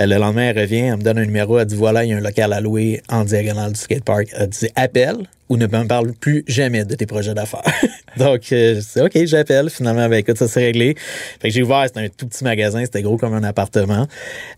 Euh, 0.00 0.06
le 0.06 0.16
lendemain, 0.16 0.50
elle 0.50 0.58
revient, 0.58 0.78
elle 0.78 0.96
me 0.96 1.02
donne 1.02 1.18
un 1.18 1.24
numéro, 1.24 1.58
elle 1.58 1.66
dit 1.66 1.76
voilà, 1.76 2.04
il 2.04 2.10
y 2.10 2.12
a 2.14 2.16
un 2.16 2.20
local 2.20 2.52
à 2.52 2.60
louer 2.60 3.02
en 3.08 3.24
diagonale 3.24 3.72
du 3.72 3.80
skatepark. 3.80 4.28
Elle 4.32 4.48
dit 4.48 4.68
appelle 4.74 5.18
ou 5.52 5.58
ne 5.58 5.66
me 5.66 5.84
parle 5.86 6.14
plus 6.14 6.44
jamais 6.48 6.86
de 6.86 6.94
tes 6.94 7.04
projets 7.04 7.34
d'affaires. 7.34 7.62
Donc, 8.16 8.52
euh, 8.52 8.80
je 8.80 8.80
dis 8.80 9.00
OK, 9.04 9.26
j'appelle. 9.26 9.68
Finalement, 9.68 10.08
ben 10.08 10.16
écoute, 10.16 10.38
ça 10.38 10.48
s'est 10.48 10.64
réglé. 10.64 10.94
Fait 11.40 11.48
que 11.48 11.54
j'ai 11.54 11.62
ouvert, 11.62 11.84
c'était 11.86 12.00
un 12.00 12.08
tout 12.08 12.26
petit 12.26 12.42
magasin, 12.42 12.80
c'était 12.80 13.02
gros 13.02 13.18
comme 13.18 13.34
un 13.34 13.44
appartement. 13.44 14.06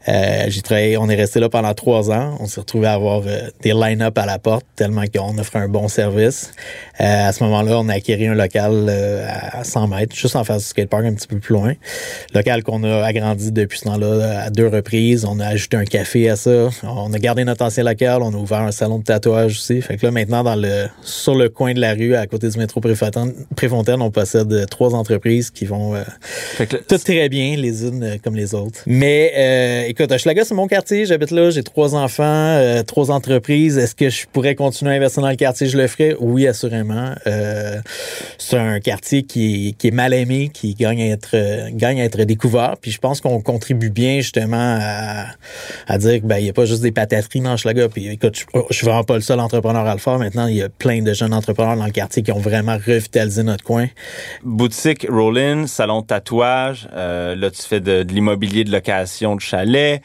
Euh, 0.08 0.44
j'ai 0.48 0.62
travaillé, 0.62 0.96
on 0.96 1.08
est 1.08 1.16
resté 1.16 1.40
là 1.40 1.48
pendant 1.48 1.74
trois 1.74 2.12
ans. 2.12 2.36
On 2.38 2.46
s'est 2.46 2.60
retrouvé 2.60 2.86
à 2.86 2.92
avoir 2.92 3.22
des 3.22 3.72
line-up 3.72 4.16
à 4.18 4.26
la 4.26 4.38
porte 4.38 4.66
tellement 4.76 5.04
qu'on 5.12 5.36
offrait 5.38 5.58
un 5.58 5.68
bon 5.68 5.88
service. 5.88 6.52
À 6.98 7.32
ce 7.32 7.42
moment-là, 7.42 7.80
on 7.80 7.88
a 7.88 7.94
acquis 7.94 8.14
un 8.26 8.34
local 8.34 8.88
à 8.88 9.64
100 9.64 9.88
mètres, 9.88 10.03
juste 10.12 10.36
en 10.36 10.44
face 10.44 10.62
du 10.62 10.68
skatepark, 10.68 11.04
un 11.04 11.14
petit 11.14 11.28
peu 11.28 11.38
plus 11.38 11.54
loin. 11.54 11.72
Local 12.34 12.62
qu'on 12.62 12.82
a 12.84 13.04
agrandi 13.04 13.52
depuis 13.52 13.78
ce 13.78 13.84
temps-là 13.84 14.44
à 14.44 14.50
deux 14.50 14.68
reprises. 14.68 15.24
On 15.24 15.40
a 15.40 15.46
ajouté 15.46 15.76
un 15.76 15.84
café 15.84 16.28
à 16.28 16.36
ça. 16.36 16.68
On 16.82 17.12
a 17.12 17.18
gardé 17.18 17.44
notre 17.44 17.64
ancien 17.64 17.84
local. 17.84 18.22
On 18.22 18.32
a 18.32 18.36
ouvert 18.36 18.60
un 18.60 18.72
salon 18.72 18.98
de 18.98 19.04
tatouage 19.04 19.52
aussi. 19.52 19.80
Fait 19.80 19.96
que 19.96 20.06
là, 20.06 20.12
maintenant, 20.12 20.42
dans 20.42 20.56
le, 20.56 20.86
sur 21.02 21.34
le 21.34 21.48
coin 21.48 21.74
de 21.74 21.80
la 21.80 21.94
rue, 21.94 22.14
à 22.14 22.26
côté 22.26 22.48
du 22.48 22.58
métro 22.58 22.80
Préfontaine, 22.80 24.02
on 24.02 24.10
possède 24.10 24.52
euh, 24.52 24.66
trois 24.66 24.94
entreprises 24.94 25.50
qui 25.50 25.64
vont 25.64 25.94
euh, 25.94 26.02
Fait 26.18 26.66
que 26.66 26.76
là, 26.76 26.82
tout 26.86 26.98
très 26.98 27.28
bien, 27.28 27.56
les 27.56 27.84
unes 27.84 28.02
euh, 28.02 28.16
comme 28.22 28.36
les 28.36 28.54
autres. 28.54 28.80
Mais 28.86 29.32
euh, 29.36 29.88
écoute, 29.88 30.10
Hochelaga, 30.10 30.44
c'est 30.44 30.54
mon 30.54 30.66
quartier, 30.66 31.06
j'habite 31.06 31.30
là, 31.30 31.50
j'ai 31.50 31.62
trois 31.62 31.94
enfants, 31.94 32.22
euh, 32.24 32.82
trois 32.82 33.10
entreprises. 33.10 33.78
Est-ce 33.78 33.94
que 33.94 34.10
je 34.10 34.26
pourrais 34.32 34.54
continuer 34.54 34.92
à 34.92 34.94
investir 34.96 35.22
dans 35.22 35.30
le 35.30 35.36
quartier? 35.36 35.66
Je 35.66 35.76
le 35.76 35.86
ferais? 35.86 36.16
Oui, 36.18 36.46
assurément. 36.46 37.14
C'est 38.38 38.58
un 38.58 38.80
quartier 38.80 39.22
qui, 39.22 39.74
qui 39.84 39.88
est 39.88 39.90
mal 39.90 40.14
aimé, 40.14 40.48
qui 40.50 40.72
gagne 40.72 41.02
à 41.02 41.06
être, 41.08 41.34
euh, 41.34 41.68
gagne 41.70 42.00
à 42.00 42.04
être 42.04 42.22
découvert. 42.22 42.76
Puis 42.80 42.90
je 42.90 42.98
pense 42.98 43.20
qu'on 43.20 43.42
contribue 43.42 43.90
bien 43.90 44.16
justement 44.16 44.78
à, 45.86 45.98
dire 45.98 46.12
qu'il 46.12 46.22
ben, 46.22 46.40
n'y 46.42 46.48
a 46.48 46.54
pas 46.54 46.64
juste 46.64 46.80
des 46.80 46.90
patateries 46.90 47.42
dans 47.42 47.58
Schlaga. 47.58 47.90
Puis 47.90 48.08
écoute, 48.08 48.34
je, 48.34 48.44
je 48.70 48.74
suis 48.74 48.86
vraiment 48.86 49.04
pas 49.04 49.16
le 49.16 49.20
seul 49.20 49.40
entrepreneur 49.40 49.86
à 49.86 49.92
le 49.92 50.00
faire. 50.00 50.18
Maintenant, 50.18 50.46
il 50.46 50.56
y 50.56 50.62
a 50.62 50.70
plein 50.70 51.02
de 51.02 51.12
jeunes 51.12 51.34
entrepreneurs 51.34 51.76
dans 51.76 51.84
le 51.84 51.92
quartier 51.92 52.22
qui 52.22 52.32
ont 52.32 52.40
vraiment 52.40 52.78
revitalisé 52.78 53.42
notre 53.42 53.62
coin. 53.62 53.88
Boutique 54.42 55.06
Rollin, 55.06 55.66
salon 55.66 56.00
de 56.00 56.06
tatouage. 56.06 56.88
Euh, 56.94 57.36
là, 57.36 57.50
tu 57.50 57.60
fais 57.60 57.80
de, 57.80 58.04
de 58.04 58.12
l'immobilier 58.14 58.64
de 58.64 58.72
location 58.72 59.36
de 59.36 59.42
chalet. 59.42 60.00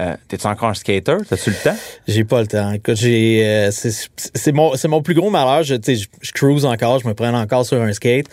Euh, 0.00 0.14
T'es-tu 0.28 0.46
encore 0.46 0.68
un 0.68 0.74
skater? 0.74 1.16
T'as-tu 1.28 1.50
le 1.50 1.56
temps? 1.56 1.76
J'ai 2.06 2.24
pas 2.24 2.40
le 2.40 2.46
temps. 2.46 2.72
Écoute, 2.72 2.94
j'ai, 2.96 3.44
euh, 3.44 3.70
c'est, 3.72 4.52
mon, 4.52 4.72
mon 4.88 5.02
plus 5.02 5.14
gros 5.14 5.30
malheur. 5.30 5.64
Je, 5.64 5.74
je, 5.74 6.06
je 6.20 6.32
cruise 6.32 6.64
encore, 6.64 7.00
je 7.00 7.08
me 7.08 7.14
prends 7.14 7.34
encore 7.34 7.66
sur 7.66 7.82
un 7.82 7.92
skate. 7.92 8.26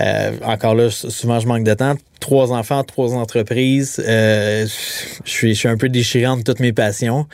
Euh, 0.00 0.32
encore 0.42 0.74
là, 0.74 0.90
souvent, 0.90 1.38
je 1.38 1.46
manque 1.46 1.64
de 1.64 1.74
temps. 1.74 1.94
Trois 2.20 2.52
enfants, 2.52 2.84
trois 2.84 3.14
entreprises. 3.14 4.02
Euh, 4.06 4.66
je 5.24 5.30
suis, 5.30 5.54
je 5.54 5.58
suis 5.58 5.68
un 5.68 5.76
peu 5.76 5.88
déchirant 5.88 6.36
de 6.36 6.42
toutes 6.42 6.60
mes 6.60 6.72
passions. 6.72 7.26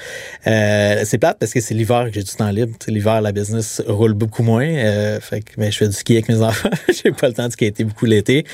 Euh, 0.46 1.02
c'est 1.04 1.18
plate 1.18 1.38
parce 1.38 1.52
que 1.52 1.60
c'est 1.60 1.74
l'hiver 1.74 2.06
que 2.06 2.14
j'ai 2.14 2.22
du 2.22 2.32
temps 2.32 2.50
libre. 2.50 2.76
L'hiver, 2.88 3.20
la 3.20 3.32
business 3.32 3.82
roule 3.86 4.14
beaucoup 4.14 4.42
moins. 4.42 4.66
Fait 5.20 5.40
que 5.40 5.52
ben, 5.58 5.70
je 5.70 5.78
fais 5.78 5.88
du 5.88 5.94
ski 5.94 6.14
avec 6.14 6.28
mes 6.28 6.40
enfants. 6.42 6.70
j'ai 6.88 7.10
pas 7.12 7.28
le 7.28 7.34
temps 7.34 7.46
de 7.46 7.52
skater 7.52 7.84
beaucoup 7.84 8.06
l'été. 8.06 8.46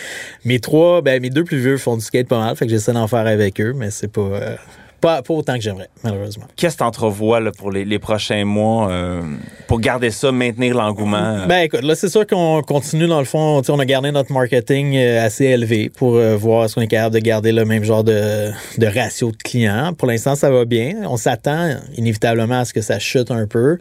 Mes 0.45 0.59
trois, 0.59 1.03
ben 1.03 1.21
mes 1.21 1.31
deux 1.31 1.45
plus 1.45 1.59
vieux 1.59 1.77
font 1.79 1.97
du 1.97 2.03
skate 2.03 2.29
pas 2.29 2.39
mal. 2.39 2.57
Fait 2.57 2.67
que 2.67 2.71
j'essaie 2.71 2.93
d'en 2.93 3.09
faire 3.09 3.27
avec 3.27 3.61
eux, 3.61 3.73
mais 3.75 3.91
c'est 3.91 4.13
pas. 4.13 4.59
Pas, 5.03 5.21
pas 5.21 5.35
autant 5.35 5.55
que 5.57 5.61
j'aimerais, 5.61 5.91
malheureusement. 6.03 6.47
Qu'est-ce 6.57 6.77
que 6.77 6.79
t'entrevois 6.79 7.41
là, 7.41 7.51
pour 7.53 7.71
les, 7.71 7.85
les 7.85 7.99
prochains 7.99 8.47
mois 8.47 8.91
euh, 8.91 9.21
pour 9.67 9.81
garder 9.81 10.11
ça, 10.11 10.33
maintenir 10.33 10.75
l'engouement? 10.75 11.19
euh? 11.41 11.47
Ben 11.47 11.65
écoute, 11.65 11.83
là 11.83 11.95
c'est 11.95 12.09
sûr 12.09 12.27
qu'on 12.27 12.63
continue 12.63 13.07
dans 13.07 13.19
le 13.19 13.27
fond, 13.27 13.61
tu 13.61 13.67
sais, 13.67 13.73
on 13.73 13.79
a 13.79 13.85
gardé 13.85 14.11
notre 14.13 14.33
marketing 14.33 14.97
euh, 14.97 15.27
assez 15.27 15.45
élevé 15.45 15.91
pour 15.91 16.15
euh, 16.15 16.37
voir 16.37 16.71
si 16.71 16.79
on 16.79 16.81
est 16.81 16.87
capable 16.87 17.17
de 17.17 17.21
garder 17.21 17.53
le 17.53 17.65
même 17.65 17.85
genre 17.85 18.05
de, 18.05 18.51
de 18.79 18.87
ratio 18.87 19.31
de 19.33 19.37
clients. 19.37 19.93
Pour 19.93 20.09
l'instant, 20.09 20.37
ça 20.37 20.51
va 20.51 20.65
bien. 20.65 20.95
On 21.05 21.17
s'attend 21.17 21.77
inévitablement 21.97 22.61
à 22.61 22.65
ce 22.65 22.73
que 22.73 22.81
ça 22.81 22.99
chute 22.99 23.31
un 23.31 23.47
peu. 23.47 23.79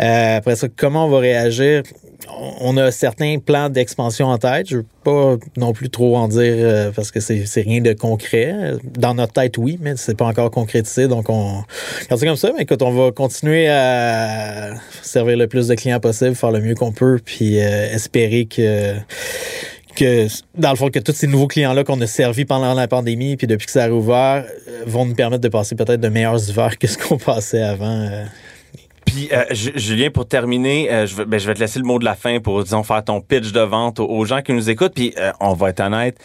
Euh, 0.00 0.36
après 0.38 0.56
ça, 0.56 0.68
comment 0.74 1.06
on 1.06 1.08
va 1.10 1.18
réagir? 1.18 1.82
On 2.60 2.76
a 2.76 2.90
certains 2.90 3.38
plans 3.38 3.68
d'expansion 3.68 4.26
en 4.26 4.38
tête. 4.38 4.68
Je 4.68 4.78
veux 4.78 4.86
pas 5.04 5.36
non 5.56 5.72
plus 5.72 5.90
trop 5.90 6.16
en 6.16 6.28
dire 6.28 6.54
euh, 6.56 6.90
parce 6.90 7.10
que 7.10 7.20
c'est 7.20 7.46
c'est 7.46 7.62
rien 7.62 7.80
de 7.80 7.92
concret. 7.92 8.74
Dans 8.82 9.14
notre 9.14 9.34
tête, 9.34 9.58
oui, 9.58 9.78
mais 9.80 9.94
c'est 9.96 10.16
pas 10.16 10.26
encore 10.26 10.50
concrétisé. 10.50 11.08
Donc, 11.08 11.28
on 11.28 11.64
regarde 12.02 12.20
ça 12.20 12.26
comme 12.26 12.36
ça. 12.36 12.52
Mais 12.56 12.62
écoute, 12.62 12.82
on 12.82 12.92
va 12.92 13.12
continuer 13.12 13.68
à 13.68 14.74
servir 15.02 15.36
le 15.36 15.46
plus 15.46 15.68
de 15.68 15.74
clients 15.74 16.00
possible, 16.00 16.34
faire 16.34 16.50
le 16.50 16.60
mieux 16.60 16.74
qu'on 16.74 16.92
peut, 16.92 17.18
puis 17.24 17.60
euh, 17.60 17.92
espérer 17.92 18.46
que 18.46 18.94
que 19.94 20.26
dans 20.58 20.70
le 20.70 20.76
fond 20.76 20.90
que 20.90 20.98
tous 20.98 21.12
ces 21.12 21.28
nouveaux 21.28 21.46
clients 21.46 21.72
là 21.72 21.84
qu'on 21.84 22.00
a 22.00 22.06
servis 22.08 22.44
pendant 22.44 22.74
la 22.74 22.88
pandémie 22.88 23.36
puis 23.36 23.46
depuis 23.46 23.66
que 23.66 23.70
ça 23.70 23.84
a 23.84 23.88
rouvert 23.88 24.44
euh, 24.44 24.82
vont 24.86 25.06
nous 25.06 25.14
permettre 25.14 25.42
de 25.42 25.48
passer 25.48 25.76
peut-être 25.76 26.00
de 26.00 26.08
meilleurs 26.08 26.48
hivers 26.48 26.78
que 26.78 26.88
ce 26.88 26.98
qu'on 26.98 27.16
passait 27.18 27.62
avant. 27.62 28.10
Puis, 29.14 29.28
euh, 29.32 29.44
Ju- 29.52 29.72
Julien, 29.76 30.10
pour 30.10 30.26
terminer, 30.26 30.90
euh, 30.90 31.06
je, 31.06 31.14
vais, 31.14 31.24
ben, 31.24 31.38
je 31.38 31.46
vais 31.46 31.54
te 31.54 31.60
laisser 31.60 31.78
le 31.78 31.84
mot 31.84 32.00
de 32.00 32.04
la 32.04 32.16
fin 32.16 32.40
pour, 32.40 32.64
disons, 32.64 32.82
faire 32.82 33.04
ton 33.04 33.20
pitch 33.20 33.52
de 33.52 33.60
vente 33.60 34.00
aux, 34.00 34.24
gens 34.24 34.42
qui 34.42 34.52
nous 34.52 34.70
écoutent. 34.70 34.94
Puis, 34.94 35.14
euh, 35.18 35.30
on 35.38 35.52
va 35.52 35.68
être 35.68 35.78
honnête, 35.78 36.18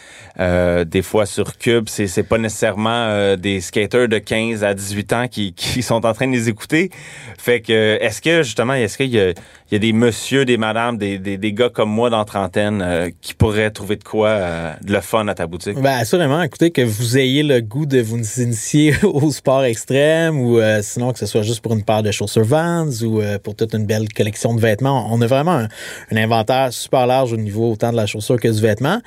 des 0.88 1.02
fois 1.02 1.24
sur 1.24 1.56
Cube, 1.56 1.84
c'est, 1.88 2.22
pas 2.24 2.38
nécessairement 2.38 3.36
des 3.36 3.60
skaters 3.60 4.08
de 4.08 4.18
15 4.18 4.64
à 4.64 4.74
18 4.74 5.12
ans 5.12 5.28
qui, 5.28 5.54
sont 5.82 6.04
en 6.04 6.12
train 6.12 6.26
de 6.26 6.32
les 6.32 6.48
écouter. 6.48 6.90
Fait 7.38 7.60
que, 7.60 7.98
est-ce 8.00 8.20
que, 8.20 8.42
justement, 8.42 8.74
est-ce 8.74 8.96
qu'il 8.96 9.10
y 9.10 9.20
a, 9.20 9.78
des 9.78 9.92
messieurs, 9.92 10.44
des 10.44 10.56
madames, 10.56 10.98
des, 10.98 11.18
des, 11.18 11.52
gars 11.52 11.68
comme 11.68 11.90
moi 11.90 12.10
dans 12.10 12.24
trentaine 12.24 13.12
qui 13.20 13.34
pourraient 13.34 13.70
trouver 13.70 13.96
de 13.96 14.04
quoi, 14.04 14.74
de 14.82 14.92
le 14.92 15.00
fun 15.00 15.28
à 15.28 15.34
ta 15.34 15.46
boutique? 15.46 15.78
Ben 15.80 15.98
assurément, 15.98 16.42
écoutez, 16.42 16.70
que 16.70 16.82
vous 16.82 17.18
ayez 17.18 17.42
le 17.42 17.60
goût 17.60 17.86
de 17.86 18.00
vous 18.00 18.18
initier 18.40 18.94
au 19.04 19.30
sport 19.30 19.64
extrême 19.64 20.40
ou 20.40 20.58
sinon 20.82 21.12
que 21.12 21.18
ce 21.18 21.26
soit 21.26 21.42
juste 21.42 21.60
pour 21.60 21.72
une 21.72 21.84
paire 21.84 22.02
de 22.02 22.10
chaussures 22.10 22.44
Ou 22.86 23.20
euh, 23.20 23.38
pour 23.38 23.54
toute 23.54 23.74
une 23.74 23.86
belle 23.86 24.08
collection 24.12 24.54
de 24.54 24.60
vêtements. 24.60 25.08
On 25.10 25.20
a 25.20 25.26
vraiment 25.26 25.52
un, 25.52 25.68
un 26.10 26.16
inventaire 26.16 26.72
super 26.72 27.06
large 27.06 27.32
au 27.32 27.36
niveau 27.36 27.72
autant 27.72 27.92
de 27.92 27.96
la 27.96 28.06
chaussure 28.06 28.40
que 28.40 28.48
du 28.48 28.60
vêtement. 28.60 29.00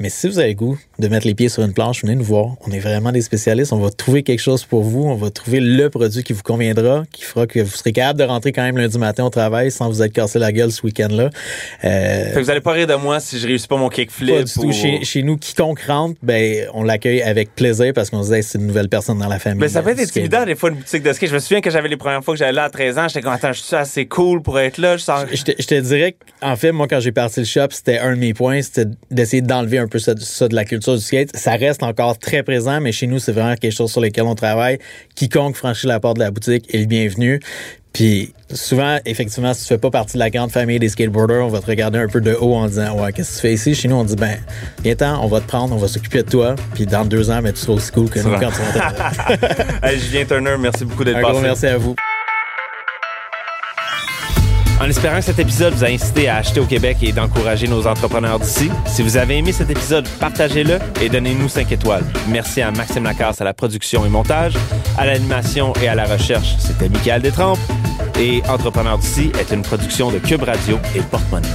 Mais 0.00 0.10
si 0.10 0.28
vous 0.28 0.38
avez 0.38 0.48
le 0.50 0.54
goût 0.54 0.78
de 0.98 1.08
mettre 1.08 1.26
les 1.26 1.34
pieds 1.34 1.48
sur 1.48 1.62
une 1.64 1.72
planche, 1.72 2.02
venez 2.02 2.14
nous 2.14 2.24
voir. 2.24 2.54
On 2.66 2.70
est 2.72 2.78
vraiment 2.78 3.10
des 3.12 3.20
spécialistes. 3.20 3.72
On 3.72 3.78
va 3.78 3.90
trouver 3.90 4.22
quelque 4.22 4.38
chose 4.40 4.64
pour 4.64 4.82
vous. 4.82 5.02
On 5.04 5.14
va 5.16 5.30
trouver 5.30 5.60
le 5.60 5.90
produit 5.90 6.22
qui 6.22 6.32
vous 6.32 6.42
conviendra, 6.42 7.02
qui 7.12 7.22
fera 7.24 7.46
que 7.46 7.60
vous 7.60 7.70
serez 7.76 7.92
capable 7.92 8.18
de 8.20 8.24
rentrer 8.24 8.52
quand 8.52 8.62
même 8.62 8.76
lundi 8.78 8.98
matin 8.98 9.24
au 9.24 9.30
travail 9.30 9.70
sans 9.70 9.88
vous 9.88 10.02
être 10.02 10.12
cassé 10.12 10.38
la 10.38 10.52
gueule 10.52 10.70
ce 10.70 10.82
week-end-là. 10.84 11.30
Euh, 11.84 12.24
Fait 12.26 12.34
que 12.34 12.38
vous 12.40 12.50
allez 12.50 12.60
pas 12.60 12.72
rire 12.72 12.86
de 12.86 12.94
moi 12.94 13.20
si 13.20 13.38
je 13.38 13.46
réussis 13.46 13.66
pas 13.68 13.76
mon 13.76 13.88
kickflip. 13.88 14.34
pas 14.36 14.42
du 14.44 14.52
tout. 14.52 14.62
ou- 14.66 14.72
Chez, 14.72 15.04
chez 15.04 15.22
nous, 15.22 15.36
quiconque 15.36 15.80
rentre, 15.82 16.16
ben, 16.22 16.66
on 16.74 16.82
l'accueille 16.84 17.22
avec 17.22 17.54
plaisir 17.54 17.92
parce 17.94 18.10
qu'on 18.10 18.22
se 18.22 18.28
dit, 18.28 18.34
Hey, 18.36 18.42
c'est 18.42 18.58
une 18.58 18.66
nouvelle 18.66 18.88
personne 18.88 19.18
dans 19.18 19.28
la 19.28 19.38
famille. 19.38 19.60
Mais 19.60 19.68
ça 19.68 19.82
peut 19.82 19.90
être 19.90 20.00
intimidant 20.00 20.44
des 20.44 20.54
fois 20.54 20.70
une 20.70 20.76
boutique 20.76 21.02
de 21.02 21.12
ski. 21.12 21.26
Je 21.26 21.34
me 21.34 21.38
souviens 21.40 21.60
que 21.60 21.70
j'avais 21.70 21.88
les 21.88 21.96
premières 21.96 22.22
fois 22.22 22.34
que 22.34 22.38
j'allais 22.38 22.52
là 22.52 22.64
à 22.64 22.70
13 22.70 22.98
ans, 22.98 23.08
j'étais 23.08 23.22
comme 23.22 23.32
attends, 23.32 23.52
je 23.52 23.62
suis 23.62 23.74
assez 23.76 24.06
cool 24.06 24.42
pour 24.42 24.58
être 24.60 24.78
là. 24.78 24.96
Je 24.96 25.02
sens... 25.02 25.24
Je 25.32 25.42
te, 25.42 25.52
je 25.58 25.66
te 25.66 25.74
dirais 25.80 26.14
qu'en 26.40 26.54
fait, 26.56 26.72
moi, 26.72 26.86
quand 26.88 27.00
j'ai 27.00 27.12
parti 27.12 27.40
le 27.40 27.46
shop, 27.46 27.68
c'était 27.70 27.98
un 27.98 28.14
de 28.14 28.20
mes 28.20 28.34
points, 28.34 28.62
c'était 28.62 28.86
d'essayer 29.10 29.42
d'enlever 29.42 29.78
un 29.78 29.87
peu 29.88 29.98
ça, 29.98 30.14
ça 30.18 30.46
de 30.48 30.54
la 30.54 30.64
culture 30.64 30.94
du 30.94 31.00
skate. 31.02 31.36
Ça 31.36 31.52
reste 31.56 31.82
encore 31.82 32.18
très 32.18 32.42
présent, 32.42 32.80
mais 32.80 32.92
chez 32.92 33.06
nous, 33.06 33.18
c'est 33.18 33.32
vraiment 33.32 33.56
quelque 33.56 33.74
chose 33.74 33.90
sur 33.90 34.00
lequel 34.00 34.24
on 34.24 34.34
travaille. 34.34 34.78
Quiconque 35.16 35.56
franchit 35.56 35.86
la 35.88 35.98
porte 36.00 36.16
de 36.18 36.22
la 36.22 36.30
boutique 36.30 36.72
est 36.72 36.78
le 36.78 36.86
bienvenu. 36.86 37.40
Puis 37.92 38.32
souvent, 38.52 38.98
effectivement, 39.06 39.54
si 39.54 39.62
tu 39.62 39.68
fais 39.68 39.78
pas 39.78 39.90
partie 39.90 40.12
de 40.14 40.18
la 40.18 40.30
grande 40.30 40.52
famille 40.52 40.78
des 40.78 40.90
skateboarders, 40.90 41.44
on 41.44 41.48
va 41.48 41.60
te 41.60 41.66
regarder 41.66 41.98
un 41.98 42.06
peu 42.06 42.20
de 42.20 42.34
haut 42.34 42.54
en 42.54 42.66
disant 42.68 42.94
Ouais, 43.00 43.12
qu'est-ce 43.12 43.30
que 43.30 43.34
tu 43.36 43.40
fais 43.40 43.54
ici? 43.54 43.74
Chez 43.74 43.88
nous, 43.88 43.96
on 43.96 44.04
dit 44.04 44.14
ben, 44.14 44.38
viens-t'en, 44.84 45.24
on 45.24 45.26
va 45.26 45.40
te 45.40 45.46
prendre, 45.46 45.74
on 45.74 45.78
va 45.78 45.88
s'occuper 45.88 46.22
de 46.22 46.28
toi. 46.30 46.54
Puis 46.74 46.86
dans 46.86 47.04
deux 47.04 47.30
ans, 47.30 47.40
ben, 47.42 47.52
tu 47.52 47.58
seras 47.60 47.72
aussi 47.72 47.90
cool 47.90 48.08
que 48.10 48.20
nous 48.20 48.38
quand 48.38 48.50
tu 48.50 48.78
vas. 48.78 49.10
Hey, 49.88 49.98
Julien 49.98 50.24
Turner, 50.26 50.56
merci 50.60 50.84
beaucoup 50.84 51.02
d'être 51.02 51.16
Un 51.16 51.22
passé. 51.22 51.32
gros 51.32 51.40
merci 51.40 51.66
à 51.66 51.78
vous. 51.78 51.96
En 54.80 54.88
espérant 54.88 55.16
que 55.16 55.24
cet 55.24 55.40
épisode 55.40 55.74
vous 55.74 55.84
a 55.84 55.88
incité 55.88 56.28
à 56.28 56.36
acheter 56.36 56.60
au 56.60 56.64
Québec 56.64 56.98
et 57.02 57.10
d'encourager 57.10 57.66
nos 57.66 57.86
entrepreneurs 57.86 58.38
d'ici, 58.38 58.70
si 58.86 59.02
vous 59.02 59.16
avez 59.16 59.38
aimé 59.38 59.50
cet 59.50 59.70
épisode, 59.70 60.08
partagez-le 60.20 60.78
et 61.02 61.08
donnez-nous 61.08 61.48
5 61.48 61.72
étoiles. 61.72 62.04
Merci 62.28 62.62
à 62.62 62.70
Maxime 62.70 63.02
Lacasse 63.02 63.40
à 63.40 63.44
la 63.44 63.54
production 63.54 64.06
et 64.06 64.08
montage, 64.08 64.54
à 64.96 65.04
l'animation 65.04 65.72
et 65.82 65.88
à 65.88 65.96
la 65.96 66.04
recherche. 66.04 66.54
C'était 66.58 66.88
Michael 66.88 67.22
Détrempe 67.22 67.58
et 68.20 68.40
Entrepreneurs 68.48 68.98
d'ici 68.98 69.32
est 69.40 69.52
une 69.52 69.62
production 69.62 70.12
de 70.12 70.18
Cube 70.18 70.44
Radio 70.44 70.78
et 70.94 71.00
Porte-Monnaie. 71.00 71.48